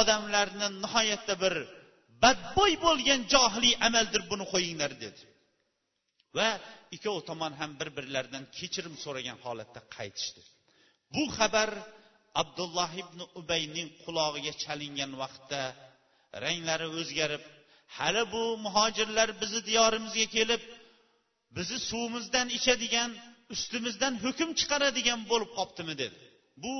odamlarni 0.00 0.68
nihoyatda 0.84 1.34
bir 1.42 1.54
badbo'y 2.24 2.74
bo'lgan 2.86 3.20
johiliy 3.34 3.74
amaldir 3.88 4.22
buni 4.30 4.44
qo'yinglar 4.52 4.92
dedi. 5.04 5.20
Va 6.38 6.48
ikkov 6.96 7.16
tomon 7.28 7.52
ham 7.60 7.70
bir 7.80 7.88
birlaridan 7.96 8.44
kechirim 8.58 8.94
so'ragan 9.04 9.38
holatda 9.44 9.80
qaytishdi. 9.96 10.40
Bu 11.14 11.24
xabar 11.36 11.70
abdulloh 12.42 12.90
ibn 13.02 13.18
ubayning 13.40 13.88
qulog'iga 14.04 14.52
chalingan 14.62 15.12
vaqtda 15.22 15.62
ranglari 16.44 16.88
o'zgarib 17.00 17.44
hali 17.96 18.22
bu 18.34 18.42
muhojirlar 18.66 19.28
bizni 19.42 19.60
diyorimizga 19.70 20.26
kelib 20.36 20.62
bizni 21.56 21.78
suvimizdan 21.88 22.48
ichadigan 22.58 23.10
ustimizdan 23.54 24.14
hukm 24.24 24.50
chiqaradigan 24.60 25.20
bo'lib 25.30 25.50
qolibdimi 25.58 25.94
dedi. 26.02 26.18
Bu 26.64 26.74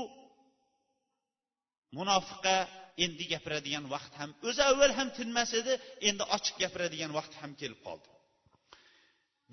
munofiqqa 1.99 2.57
endi 3.05 3.25
gapiradigan 3.33 3.85
vaqt 3.95 4.13
ham 4.21 4.31
o'zi 4.49 4.63
avval 4.71 4.93
ham 4.99 5.09
tinmas 5.19 5.51
edi 5.61 5.73
endi 6.09 6.25
ochiq 6.37 6.55
gapiradigan 6.63 7.11
vaqt 7.19 7.35
ham 7.41 7.53
kelib 7.61 7.81
qoldi. 7.87 8.09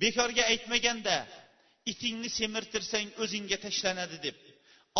Bekorga 0.03 0.43
aytmaganda 0.51 1.15
itingni 1.91 2.29
semirtirsang 2.39 3.07
o'zingga 3.23 3.57
tashlanadi 3.65 4.17
deb. 4.25 4.37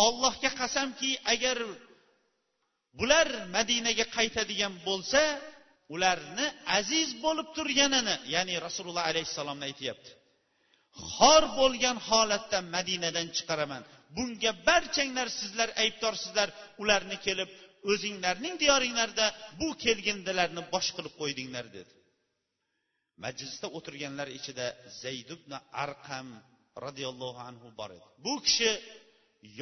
Ollohga 0.06 0.50
qasamki 0.60 1.10
agar 1.34 1.58
bular 2.98 3.28
madinaga 3.56 4.06
qaytadigan 4.16 4.74
bo'lsa 4.88 5.22
ularni 5.94 6.46
aziz 6.78 7.08
bo'lib 7.24 7.48
turganini 7.56 8.16
ya'ni 8.34 8.54
rasululloh 8.66 9.04
alayhissalomni 9.10 9.64
aytyapti. 9.70 10.10
Xor 11.14 11.44
bo'lgan 11.60 11.96
holatda 12.08 12.58
madinadan 12.74 13.28
chiqaraman. 13.36 13.82
Bunga 14.16 14.52
barchanglar 14.68 15.28
sizlar 15.40 15.68
aybdorsizlar. 15.82 16.48
Ularni 16.82 17.16
kelib 17.26 17.50
o'zinglarning 17.92 18.54
diyoringlarda 18.62 19.26
bu 19.60 19.68
kelgindilarni 19.84 20.62
bosh 20.74 20.88
qilib 20.96 21.14
qo'ydinglar 21.20 21.66
dedi. 21.76 21.92
Majlisda 23.24 23.66
o'tirganlar 23.76 24.28
ichida 24.38 24.66
zayd 25.02 25.28
ibn 25.36 25.52
arqam 25.84 26.28
roziyallohu 26.84 27.40
anhu 27.50 27.68
bor 27.78 27.90
edi. 27.96 28.06
Bu 28.24 28.34
kishi 28.46 28.70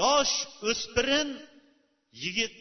yosh 0.01 0.35
o'spirin 0.71 1.29
yigit 2.23 2.55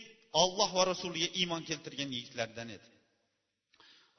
olloh 0.44 0.70
va 0.78 0.84
rasuliga 0.92 1.30
iymon 1.42 1.62
keltirgan 1.70 2.10
yigitlardan 2.18 2.70
edi. 2.78 2.88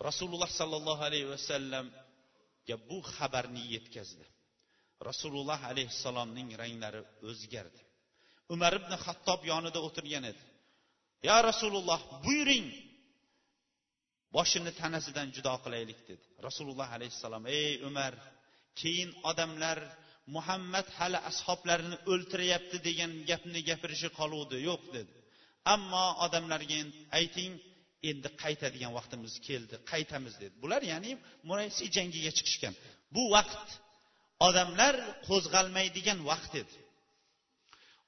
Rasululloh 0.09 0.51
sollallohu 0.61 1.03
alayhi 1.09 1.29
vasallamga 1.35 2.77
bu 2.89 2.99
xabarni 3.15 3.63
yetkazdi. 3.75 4.27
Rasululloh 5.09 5.61
alayhissalomning 5.71 6.49
ranglari 6.63 7.01
o'zgardi. 7.31 7.81
Umar 8.55 8.73
ibn 8.81 8.93
hattob 9.05 9.41
yonida 9.53 9.81
o'tirgan 9.89 10.25
edi. 10.33 10.43
Yo 11.29 11.37
rasululloh 11.51 12.01
buyuring 12.25 12.67
boshini 14.37 14.73
tanasidan 14.81 15.29
judo 15.37 15.55
qilaylik 15.65 16.01
dedi. 16.11 16.25
Rasululloh 16.47 16.89
alayhissalom 16.97 17.45
ey 17.59 17.73
umar 17.89 18.13
keyin 18.81 19.11
odamlar 19.31 19.79
muhammad 20.37 20.87
hali 20.99 21.19
ashoblarini 21.31 21.97
o'ltiryapti 22.13 22.77
degan 22.89 23.13
gapni 23.31 23.61
gapirishi 23.71 24.09
qoluvdi. 24.19 24.57
Yo'q 24.69 24.83
dedi. 24.97 25.15
Ammo 25.75 26.07
odamlarga 26.27 26.81
ayting 27.19 27.53
endi 28.11 28.29
qaytadigan 28.43 28.93
vaqtimiz 28.99 29.35
keldi 29.49 29.75
qaytamiz 29.93 30.35
dedi. 30.43 30.55
Bular 30.63 30.83
ya'ni 30.93 31.13
muraysi 31.49 31.85
jangiga 31.97 32.31
chiqishgan. 32.39 32.75
Bu 33.15 33.23
vaqt 33.37 33.69
odamlar 34.49 34.95
qo'zg'almaydigan 35.29 36.19
vaqt 36.31 36.53
edi 36.63 36.77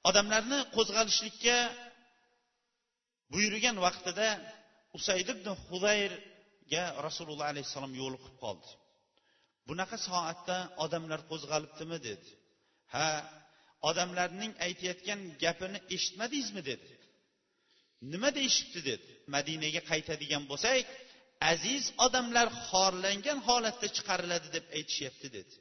odamlarni 0.09 0.59
qo'zg'alishlikka 0.75 1.57
buyurgan 3.33 3.77
vaqtida 3.85 4.27
usayd 4.97 5.27
ibn 5.35 5.47
hudayrga 5.67 6.83
rasululloh 7.07 7.47
alayhissalom 7.51 7.93
yo'liqib 8.01 8.35
qoldi. 8.43 8.69
Bunaqa 9.69 9.97
soatda 10.07 10.57
odamlar 10.85 11.21
qo'zg'alibdimi 11.31 11.97
dedi. 12.09 12.29
Ha 12.93 13.07
odamlarning 13.89 14.53
aytayotgan 14.67 15.19
gapini 15.43 15.79
eshitmadingizmi 15.95 16.61
dedi. 16.71 16.91
Nima 18.11 18.29
deyishibdi 18.37 18.81
dedi. 18.89 19.09
Madinaga 19.35 19.81
qaytadigan 19.91 20.43
bo'lsak 20.51 20.85
aziz 21.53 21.83
odamlar 22.05 22.47
xorlangan 22.69 23.39
holatda 23.47 23.87
chiqariladi 23.95 24.47
deb 24.55 24.65
aytishyapti 24.77 25.27
dedi. 25.37 25.55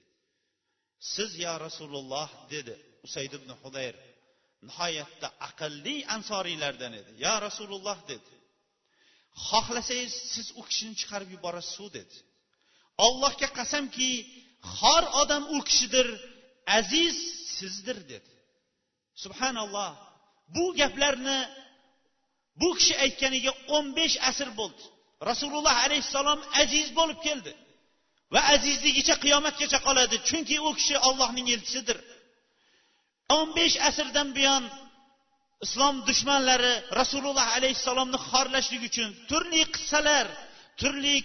Siz 1.12 1.30
yo 1.44 1.52
rasululloh 1.66 2.28
dedi 2.54 2.74
usayd 3.06 3.32
ibn 3.38 3.50
hudayr 3.62 3.94
nihoyatda 4.68 5.28
aqlli 5.48 5.96
ansoriylardan 6.16 6.92
edi. 7.00 7.10
Yo 7.24 7.34
rasululloh 7.46 7.98
dedi. 8.12 8.30
Xohlasangiz 9.48 10.14
siz 10.32 10.46
u 10.60 10.62
kishini 10.68 10.94
chiqarib 11.00 11.30
yuborasiz 11.36 11.88
dedi. 11.96 12.16
Ollohga 13.06 13.48
qasamki 13.58 14.10
xor 14.76 15.04
odam 15.22 15.44
u 15.56 15.58
kishidir 15.68 16.08
aziz 16.78 17.16
sizdir 17.56 17.98
dedi. 18.12 18.30
Subhanalloh. 19.22 19.92
Bu 20.54 20.64
gaplarni 20.80 21.38
bu 22.60 22.68
kishi 22.78 22.94
aytganiga 23.04 23.52
o'n 23.76 23.86
besh 23.98 24.16
asr 24.30 24.48
bo'ldi. 24.60 24.82
Rasululloh 25.30 25.76
alayhissalom 25.86 26.40
aziz 26.62 26.86
bo'lib 26.98 27.18
keldi 27.26 27.52
va 28.34 28.40
azizligicha 28.54 29.14
qiyomatgacha 29.24 29.78
qoladi 29.86 30.16
chunki 30.28 30.56
u 30.68 30.70
kishi 30.78 30.96
ollohning 31.08 31.46
elchisidir. 31.54 31.98
o'n 33.36 33.48
besh 33.58 33.76
asrdan 33.88 34.28
buyon 34.36 34.64
islom 35.66 35.96
dushmanlari 36.08 36.72
rasululloh 37.00 37.46
alayhissalomni 37.56 38.18
xorlashlik 38.30 38.82
uchun 38.90 39.08
turli 39.30 39.62
qissalar 39.74 40.26
turli 40.80 41.16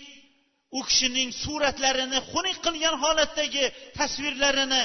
u 0.77 0.79
kishining 0.89 1.29
suratlarini 1.43 2.19
xunuk 2.31 2.57
qilgan 2.65 2.95
holatdagi 3.03 3.65
tasvirlarini 3.99 4.81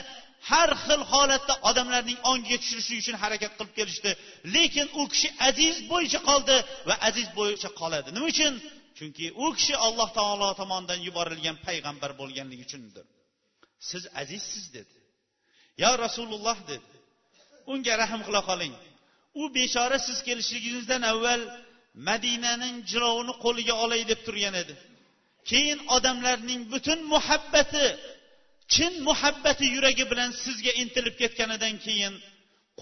har 0.51 0.71
xil 0.85 1.03
holatda 1.13 1.55
odamlarning 1.71 2.19
ongiga 2.31 2.59
tushirishlik 2.63 2.99
uchun 3.03 3.17
harakat 3.23 3.53
qilib 3.59 3.73
kelishdi. 3.79 4.11
Lekin 4.55 4.87
u 5.01 5.03
kishi 5.13 5.29
aziz 5.49 5.75
bo'yicha 5.91 6.21
qoldi 6.29 6.57
va 6.89 6.95
aziz 7.09 7.29
bo'yicha 7.39 7.71
qoladi. 7.81 8.09
Nima 8.17 8.27
uchun? 8.33 8.55
Chunki 8.99 9.27
u 9.45 9.47
kishi 9.59 9.75
alloh 9.87 10.09
taolo 10.19 10.49
tomonidan 10.61 11.01
yuborilgan 11.07 11.57
payg'ambar 11.67 12.11
bo'lganligi 12.21 12.63
uchundir. 12.69 13.05
Siz 13.91 14.03
azizsiz 14.23 14.65
dedi. 14.77 14.97
Yo 15.83 15.91
rasululloh 16.05 16.59
dedi. 16.71 16.97
Unga 17.73 17.95
rahm 18.03 18.21
qila 18.27 18.41
qoling. 18.51 18.75
U 19.41 19.43
bechora 19.57 19.99
siz 20.07 20.19
kelishligingizdan 20.29 21.03
avval 21.13 21.43
madinaning 22.09 22.77
jilovini 22.91 23.35
qo'liga 23.45 23.75
olay 23.85 24.03
deb 24.11 24.21
turgan 24.27 24.55
edi. 24.63 24.75
Keyin 25.51 25.81
odamlarning 25.97 26.63
butun 26.73 27.01
muhabbati 27.15 27.87
chin 28.75 28.93
muhabbati 29.09 29.67
yuragi 29.75 30.05
bilan 30.13 30.31
sizga 30.45 30.73
intilib 30.83 31.15
ketganidan 31.23 31.75
keyin 31.87 32.15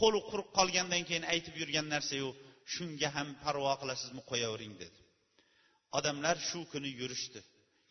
qo'li 0.01 0.21
quruq 0.31 0.49
qolgandan 0.59 1.03
keyin 1.09 1.25
aytib 1.33 1.55
yurgan 1.61 1.87
narsayu 1.95 2.29
shunga 2.75 3.09
ham 3.17 3.29
parvo 3.43 3.73
qilasizmi 3.81 4.23
qo'yavering 4.31 4.75
dedi. 4.83 4.99
Odamlar 5.99 6.37
shu 6.49 6.61
kuni 6.73 6.91
yurishdi. 7.01 7.41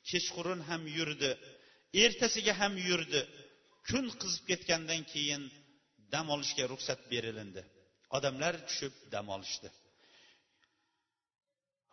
Kechqurun 0.09 0.61
ham 0.69 0.83
yurdi 0.97 1.31
ertasiga 2.03 2.53
ham 2.61 2.73
yurdi. 2.89 3.21
Kun 3.89 4.05
qizib 4.21 4.43
ketgandan 4.49 5.01
keyin 5.13 5.43
dam 6.13 6.25
olishga 6.35 6.63
ruxsat 6.71 6.99
berilindi. 7.11 7.61
Odamlar 8.17 8.53
tushib 8.67 8.93
dam 9.13 9.27
olishdi. 9.35 9.69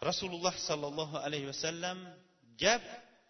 Rasululloh 0.08 0.54
sollallohu 0.68 1.16
alayhi 1.26 1.46
vasallam 1.52 1.98
gap 2.62 2.84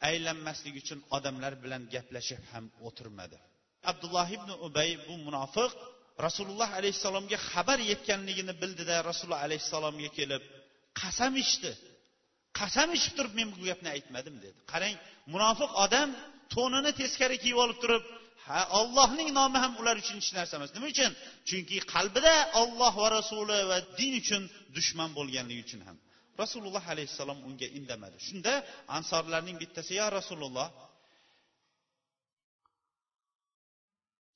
aylanmaslik 0.08 0.74
uchun 0.82 1.00
odamlar 1.16 1.52
bilan 1.64 1.82
gaplashib 1.94 2.42
ham 2.52 2.64
o'tirmadi. 2.86 3.38
Abdulloh 3.90 4.28
ibn 4.36 4.50
ubay 4.66 4.90
bu 5.06 5.14
munofiq 5.26 5.72
rasululloh 6.26 6.70
alayhissalomga 6.78 7.38
xabar 7.50 7.78
yetganligini 7.90 8.54
bildida 8.62 8.96
rasululloh 9.08 9.42
alayhissalomga 9.46 10.10
kelib 10.18 10.42
qasam 11.00 11.32
ichdi 11.44 11.72
qasam 12.60 12.88
ichib 12.98 13.12
turib 13.18 13.34
men 13.38 13.48
bu 13.54 13.58
gapni 13.70 13.88
aytmadim 13.96 14.36
dedi. 14.44 14.58
Qarang 14.72 14.94
munofiq 15.34 15.70
odam 15.84 16.08
to'nini 16.54 16.92
teskari 17.00 17.36
kiyib 17.42 17.58
olib 17.64 17.78
turib 17.82 18.04
ha 18.46 18.60
ollohning 18.80 19.28
nomi 19.38 19.58
ham 19.64 19.72
ular 19.80 19.96
uchun 20.02 20.16
hech 20.20 20.32
narsa 20.38 20.54
emas. 20.58 20.70
Nima 20.76 20.86
uchun? 20.94 21.12
Chunki 21.48 21.76
qalbida 21.94 22.34
olloh 22.62 22.94
va 23.02 23.08
rasuli 23.18 23.58
va 23.70 23.78
din 23.98 24.12
uchun 24.22 24.42
dushman 24.76 25.10
bo'lganligi 25.18 25.62
uchun 25.66 25.80
ham. 25.88 25.96
Rasululloh 26.42 26.84
alayhissalom 26.92 27.38
unga 27.48 27.68
indamadi. 27.78 28.16
Shunda 28.26 28.52
ansorlarning 28.96 29.56
bittasi 29.62 29.92
yo 30.00 30.06
rasululloh 30.18 30.68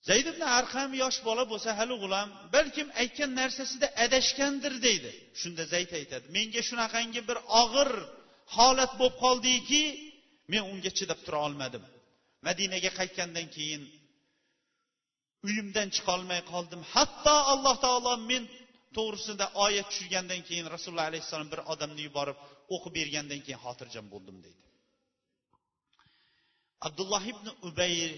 zayd 0.09 0.27
ibn 0.33 0.43
arqam 0.59 0.91
yosh 1.03 1.19
bola 1.29 1.45
bo'lsa 1.53 1.71
hali 1.79 1.95
g'ulam 2.03 2.29
balkim 2.55 2.89
aytgan 3.03 3.31
narsasida 3.41 3.87
adashgandir 4.05 4.75
deydi. 4.87 5.11
Shunda 5.41 5.63
zayd 5.73 5.91
aytadi 6.01 6.27
menga 6.37 6.63
shunaqangi 6.69 7.21
bir 7.29 7.39
og'ir 7.63 7.91
holat 8.57 8.93
bo'lib 9.01 9.17
qoldiki 9.25 9.83
men 10.53 10.63
unga 10.73 10.91
chidab 10.99 11.21
tura 11.25 11.39
olmadim. 11.47 11.85
Madinaga 12.47 12.91
qaytgandan 13.01 13.47
keyin 13.57 13.83
uyimdan 15.47 15.89
chiqolmay 15.97 16.41
qoldim. 16.53 16.81
Hatto 16.95 17.37
alloh 17.53 17.77
taolo 17.85 18.13
men 18.31 18.45
to'g'risida 18.97 19.47
oyat 19.65 19.87
tushirgandan 19.91 20.41
keyin 20.49 20.67
rasululloh 20.75 21.09
alayhissalom 21.11 21.49
bir 21.55 21.61
odamni 21.73 22.03
yuborib 22.09 22.39
o'qib 22.75 22.93
bergandan 22.99 23.41
keyin 23.45 23.61
xotirjam 23.65 24.07
bo'ldim 24.13 24.37
deydi. 24.45 24.65
Abdulloh 26.87 27.23
ibn 27.33 27.47
ubayr 27.69 28.13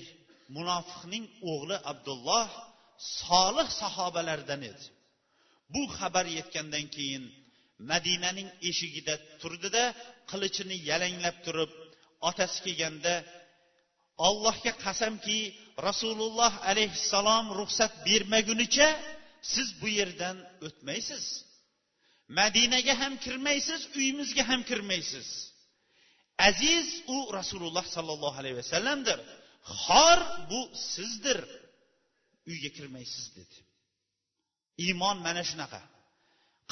munofiqning 0.57 1.25
o'g'li 1.53 1.77
abdulloh 1.93 2.49
solih 3.21 3.69
sahobalardan 3.81 4.63
edi. 4.71 4.85
Bu 5.75 5.83
xabar 5.97 6.27
yetgandan 6.39 6.87
keyin 6.97 7.25
madinaning 7.91 8.49
eshigida 8.71 9.15
turdida 9.41 9.85
qilichini 10.31 10.77
yalanglab 10.91 11.37
turib 11.47 11.73
otasi 12.29 12.59
kelganda 12.67 13.15
ollohga 14.29 14.73
qasamki 14.85 15.39
rasululloh 15.89 16.53
alayhissalom 16.71 17.47
ruxsat 17.61 17.93
bermagunicha 18.07 18.89
siz 19.53 19.69
bu 19.81 19.89
yerdan 19.99 20.37
o'tmaysiz. 20.67 21.25
Madinaga 22.39 22.95
ham 23.03 23.15
kirmaysiz 23.25 23.81
uyimizga 23.97 24.43
ham 24.51 24.61
kirmaysiz. 24.71 25.29
Aziz 26.49 26.89
u 27.15 27.17
rasululloh 27.39 27.87
sollallohu 27.97 28.37
alayhi 28.43 28.57
vasallamdir. 28.63 29.19
Xor 29.85 30.19
bu 30.51 30.61
sizdir. 30.95 31.41
Uyga 32.51 32.71
kirmaysiz 32.77 33.27
dedi. 33.37 33.59
Iymon 34.85 35.17
mana 35.27 35.43
shunaqa. 35.51 35.81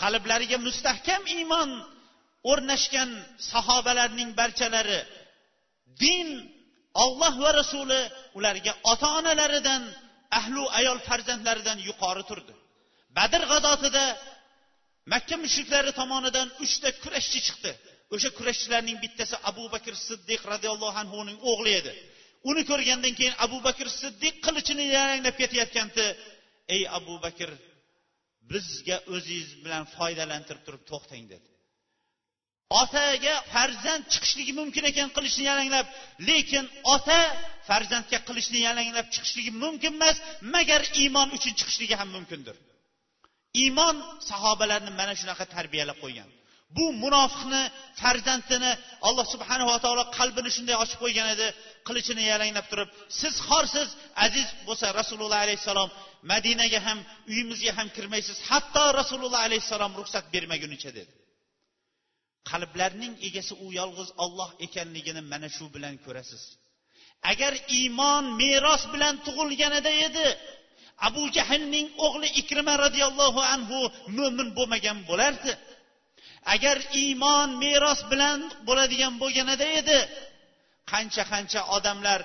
Qalblariga 0.00 0.58
mustahkam 0.66 1.22
iymon 1.37 1.70
o'rnashgan 2.50 3.11
sahobalarning 3.52 4.30
barchalari 4.40 5.00
din 6.02 6.28
olloh 7.05 7.35
va 7.42 7.51
rasuli 7.61 8.01
ularga 8.38 8.72
ota 8.92 9.09
onalaridan 9.18 9.83
ahlu 10.38 10.62
ayol 10.79 10.98
farzandlaridan 11.09 11.79
yuqori 11.88 12.24
turdi. 12.31 12.55
Badr 13.16 13.42
g'azotida 13.51 14.05
makka 15.12 15.37
mushriklari 15.44 15.92
tomonidan 16.01 16.48
uchta 16.64 16.88
kurashchi 17.03 17.40
chiqdi. 17.46 17.72
O'sha 18.14 18.31
kurashchilarning 18.38 18.98
bittasi 19.05 19.37
abu 19.51 19.64
bakr 19.74 19.94
siddiq 20.09 20.40
roziyallohu 20.53 20.98
anhuning 21.03 21.38
o'g'li 21.51 21.72
edi. 21.81 21.92
Uni 22.51 22.62
ko'rgandan 22.70 23.14
keyin 23.18 23.35
abu 23.44 23.59
bakr 23.68 23.87
siddiq 24.03 24.35
qilichini 24.46 24.85
yalanglab 24.96 25.37
ketayotgandi. 25.40 26.07
Ey 26.74 26.83
abu 26.98 27.14
bakr 27.24 27.51
bizga 28.51 28.96
o'zingiz 29.14 29.51
bilan 29.64 29.85
foydalantirib 29.96 30.62
turib 30.66 30.83
to'xtang 30.90 31.24
dedi. 31.33 31.48
Otaga 32.70 33.35
farzand 33.52 34.04
chiqishligi 34.12 34.52
mumkin 34.61 34.85
ekan 34.90 35.09
qilichni 35.16 35.44
yalanglab 35.50 35.87
lekin 36.28 36.64
ota 36.94 37.20
farzandga 37.68 38.18
qilichni 38.28 38.59
yalanglab 38.68 39.07
chiqishligi 39.14 39.52
mumkin 39.64 39.92
emas 39.98 40.16
magar 40.54 40.83
iymon 41.02 41.28
uchun 41.37 41.52
chiqishligi 41.59 41.94
ham 42.00 42.09
mumkindir. 42.16 42.57
Iymon 43.62 43.96
sahobalarni 44.31 44.92
mana 45.00 45.14
shunaqa 45.20 45.44
tarbiyalab 45.54 45.98
qo'ygan. 46.04 46.28
Bu 46.76 46.85
munofiqni 47.04 47.62
farzandini 48.00 48.72
alloh 49.09 49.26
subhanava 49.35 49.76
taolo 49.85 50.04
qalbini 50.18 50.50
shunday 50.57 50.76
ochib 50.85 50.98
qo'ygan 51.04 51.28
edi 51.35 51.46
qilichini 51.88 52.22
yalanglab 52.33 52.66
turib 52.72 52.88
siz 53.20 53.35
xorsiz 53.48 53.88
aziz 54.26 54.46
bo'lsa 54.68 54.87
rasululloh 55.00 55.38
alayhissalom 55.46 55.90
madinaga 56.33 56.81
ham 56.87 56.98
uyimizga 57.31 57.72
ham 57.78 57.88
kirmaysiz 57.96 58.37
hatto 58.48 58.85
rasululloh 59.00 59.40
alayhissalom 59.46 59.92
ruxsat 60.00 60.24
bermagunicha 60.35 60.90
dedi. 60.98 61.12
Qalblarning 62.51 63.14
egasi 63.29 63.55
u 63.64 63.66
yolg'iz 63.81 64.11
olloh 64.24 64.51
ekanligini 64.66 65.22
mana 65.33 65.48
shu 65.57 65.66
bilan 65.74 65.94
ko'rasiz. 66.05 66.42
Agar 67.33 67.53
iymon 67.79 68.24
meros 68.42 68.83
bilan 68.92 69.14
tug'ilganida 69.27 69.92
edi 70.07 70.27
abu 71.09 71.22
jahlning 71.37 71.87
o'g'li 72.07 72.29
ikrima 72.40 72.74
roziyallohu 72.85 73.40
anhu 73.55 73.81
mo'min 74.18 74.48
bo'lmagan 74.57 74.98
bo'lardi. 75.11 75.53
Agar 76.55 76.77
iymon 77.03 77.48
meros 77.64 78.01
bilan 78.11 78.40
bo'ladigan 78.66 79.14
bo'lganida 79.22 79.66
edi 79.81 79.98
qancha 80.92 81.22
qancha 81.33 81.61
odamlar 81.77 82.20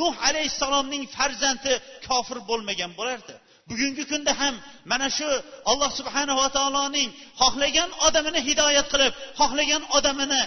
nuh 0.00 0.14
alayhissalomning 0.28 1.04
farzandi 1.16 1.72
kofir 2.06 2.38
bo'lmagan 2.50 2.92
bo'lardi. 2.98 3.34
Bugungi 3.70 4.04
kunda 4.10 4.32
ham 4.40 4.54
mana 4.90 5.08
shu 5.18 5.28
alloh 5.70 5.90
subhanava 5.98 6.46
taoloning 6.56 7.10
xohlagan 7.40 7.90
odamini 8.06 8.40
hidoyat 8.48 8.86
qilib 8.92 9.12
xohlagan 9.40 9.82
odamini 9.96 10.42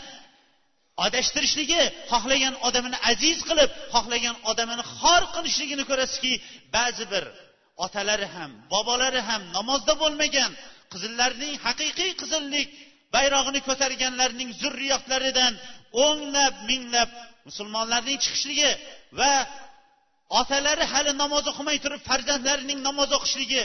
adashtirishligi 1.05 1.83
xohlagan 2.11 2.55
odamini 2.67 2.97
aziz 3.11 3.37
qilib 3.49 3.69
xohlagan 3.93 4.35
odamini 4.51 4.83
xor 4.99 5.21
qilishligini 5.35 5.83
ko'rasizki 5.89 6.33
ba'zi 6.75 7.05
bir 7.13 7.23
otalari 7.85 8.27
ham 8.35 8.51
bobolari 8.73 9.21
ham 9.29 9.41
namozda 9.57 9.93
bo'lmagan 10.01 10.51
qizillarning 10.91 11.53
haqiqiy 11.65 12.11
qizillik 12.21 12.67
bayrog'ini 13.15 13.59
ko'targanlarning 13.67 14.49
zurriyotlaridan 14.61 15.53
o'nlab 16.05 16.55
minglab 16.69 17.09
musulmonlarning 17.47 18.17
chiqishligi 18.23 18.71
va 19.19 19.33
otalari 20.39 20.85
hali 20.93 21.11
namoz 21.23 21.45
o'qimay 21.51 21.77
turib 21.83 22.01
farzandlarining 22.09 22.79
namoz 22.87 23.09
o'qishligi 23.17 23.63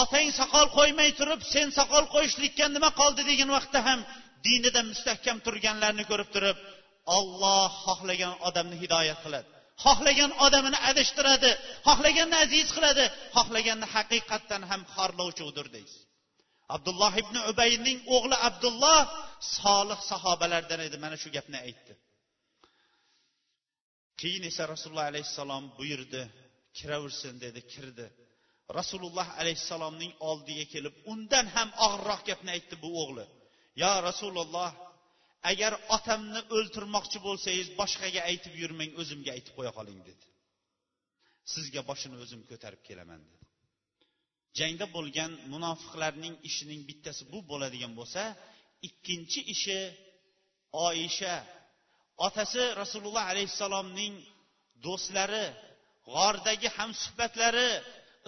otang 0.00 0.28
soqol 0.40 0.66
qo'ymay 0.78 1.10
turib 1.20 1.40
sen 1.54 1.68
soqol 1.78 2.04
qo'yishlikka 2.14 2.66
nima 2.76 2.90
qoldi 3.00 3.22
degan 3.30 3.50
vaqtda 3.56 3.80
ham 3.88 4.00
dinida 4.46 4.80
mustahkam 4.90 5.38
turganlarni 5.46 6.04
ko'rib 6.10 6.30
turib 6.34 6.56
olloh 7.16 7.70
xohlagan 7.86 8.34
odamni 8.48 8.76
hidoyat 8.82 9.18
qiladi. 9.24 9.48
Xohlagan 9.84 10.32
odamini 10.46 10.78
adashtiradi 10.90 11.50
xohlaganni 11.86 12.36
aziz 12.44 12.66
qiladi 12.76 13.04
xohlaganni 13.36 13.86
haqiqatdan 13.94 14.62
ham 14.70 14.82
xorlovchidir 14.94 15.66
deysiz. 15.76 16.02
Abdulloh 16.74 17.12
ibn 17.22 17.36
ubayning 17.50 17.98
o'g'li 18.16 18.36
abdulloh 18.48 19.00
solih 19.58 20.00
sahobalardan 20.10 20.80
edi 20.86 20.96
mana 21.04 21.16
shu 21.22 21.28
gapni 21.36 21.58
aytdi. 21.66 21.92
Keyin 24.24 24.44
esa 24.50 24.62
rasululloh 24.74 25.06
alayhissalom 25.12 25.64
buyurdi 25.78 26.22
kiraversin 26.78 27.34
dedi 27.44 27.60
kirdi. 27.72 28.06
Rasululloh 28.78 29.28
alayhissalomning 29.40 30.12
oldiga 30.30 30.64
kelib 30.74 30.94
undan 31.12 31.46
ham 31.54 31.68
og'irroq 31.86 32.20
gapni 32.28 32.50
aytdi 32.56 32.74
bu 32.84 32.90
o'g'li. 33.02 33.24
Yo 33.82 33.92
rasululloh 34.08 34.70
agar 35.50 35.72
otamni 35.96 36.40
o'ltirmoqchi 36.56 37.18
bo'lsangiz 37.26 37.68
boshqaga 37.80 38.20
aytib 38.30 38.54
yurmang 38.62 38.92
o'zimga 39.00 39.30
aytib 39.36 39.54
qo'ya 39.58 39.72
qoling 39.78 40.00
dedi. 40.08 40.26
Sizga 41.52 41.80
boshini 41.90 42.16
o'zim 42.24 42.40
ko'tarib 42.50 42.82
kelaman 42.88 43.20
dedi. 43.30 43.44
Jangda 44.58 44.86
bo'lgan 44.96 45.32
munofiqlarning 45.52 46.34
ishining 46.48 46.80
bittasi 46.88 47.22
bu 47.32 47.38
bo'ladigan 47.50 47.92
bo'lsa 47.98 48.22
ikkinchi 48.88 49.40
ishi 49.54 49.78
oyisha 50.88 51.34
otasi 52.26 52.62
rasululloh 52.82 53.24
alayhissalomning 53.32 54.14
do'stlari 54.84 55.46
g'ordagi 56.08 56.68
hamsuhbatlari 56.78 57.70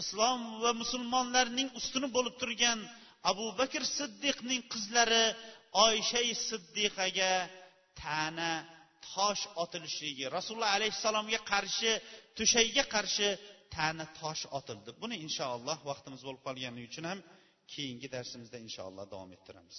islom 0.03 0.41
va 0.63 0.73
musulmonlarning 0.83 1.69
ustuni 1.79 2.09
bo'lib 2.17 2.35
turgan 2.43 2.79
abu 3.31 3.47
bakr 3.61 3.83
siddiqning 3.99 4.63
qizlari 4.73 5.25
oysha 5.87 6.21
siddiqaga 6.49 7.33
ta'na 8.03 8.53
tosh 9.15 9.43
otilishligi 9.63 10.25
rasululloh 10.37 10.73
alayhissalomga 10.79 11.41
qarshi 11.53 11.93
to'shakka 12.39 12.85
qarshi 12.95 13.29
ta'na 13.77 14.05
tosh 14.21 14.43
otildi. 14.59 14.91
Buni 15.03 15.17
inshaalloh 15.27 15.79
vaqtimiz 15.91 16.21
bo'lib 16.27 16.43
qolgani 16.47 16.81
uchun 16.89 17.05
ham 17.11 17.21
keyingi 17.73 18.09
darsimizda 18.15 18.59
inshaalloh 18.67 19.05
davom 19.13 19.31
ettiramiz. 19.37 19.79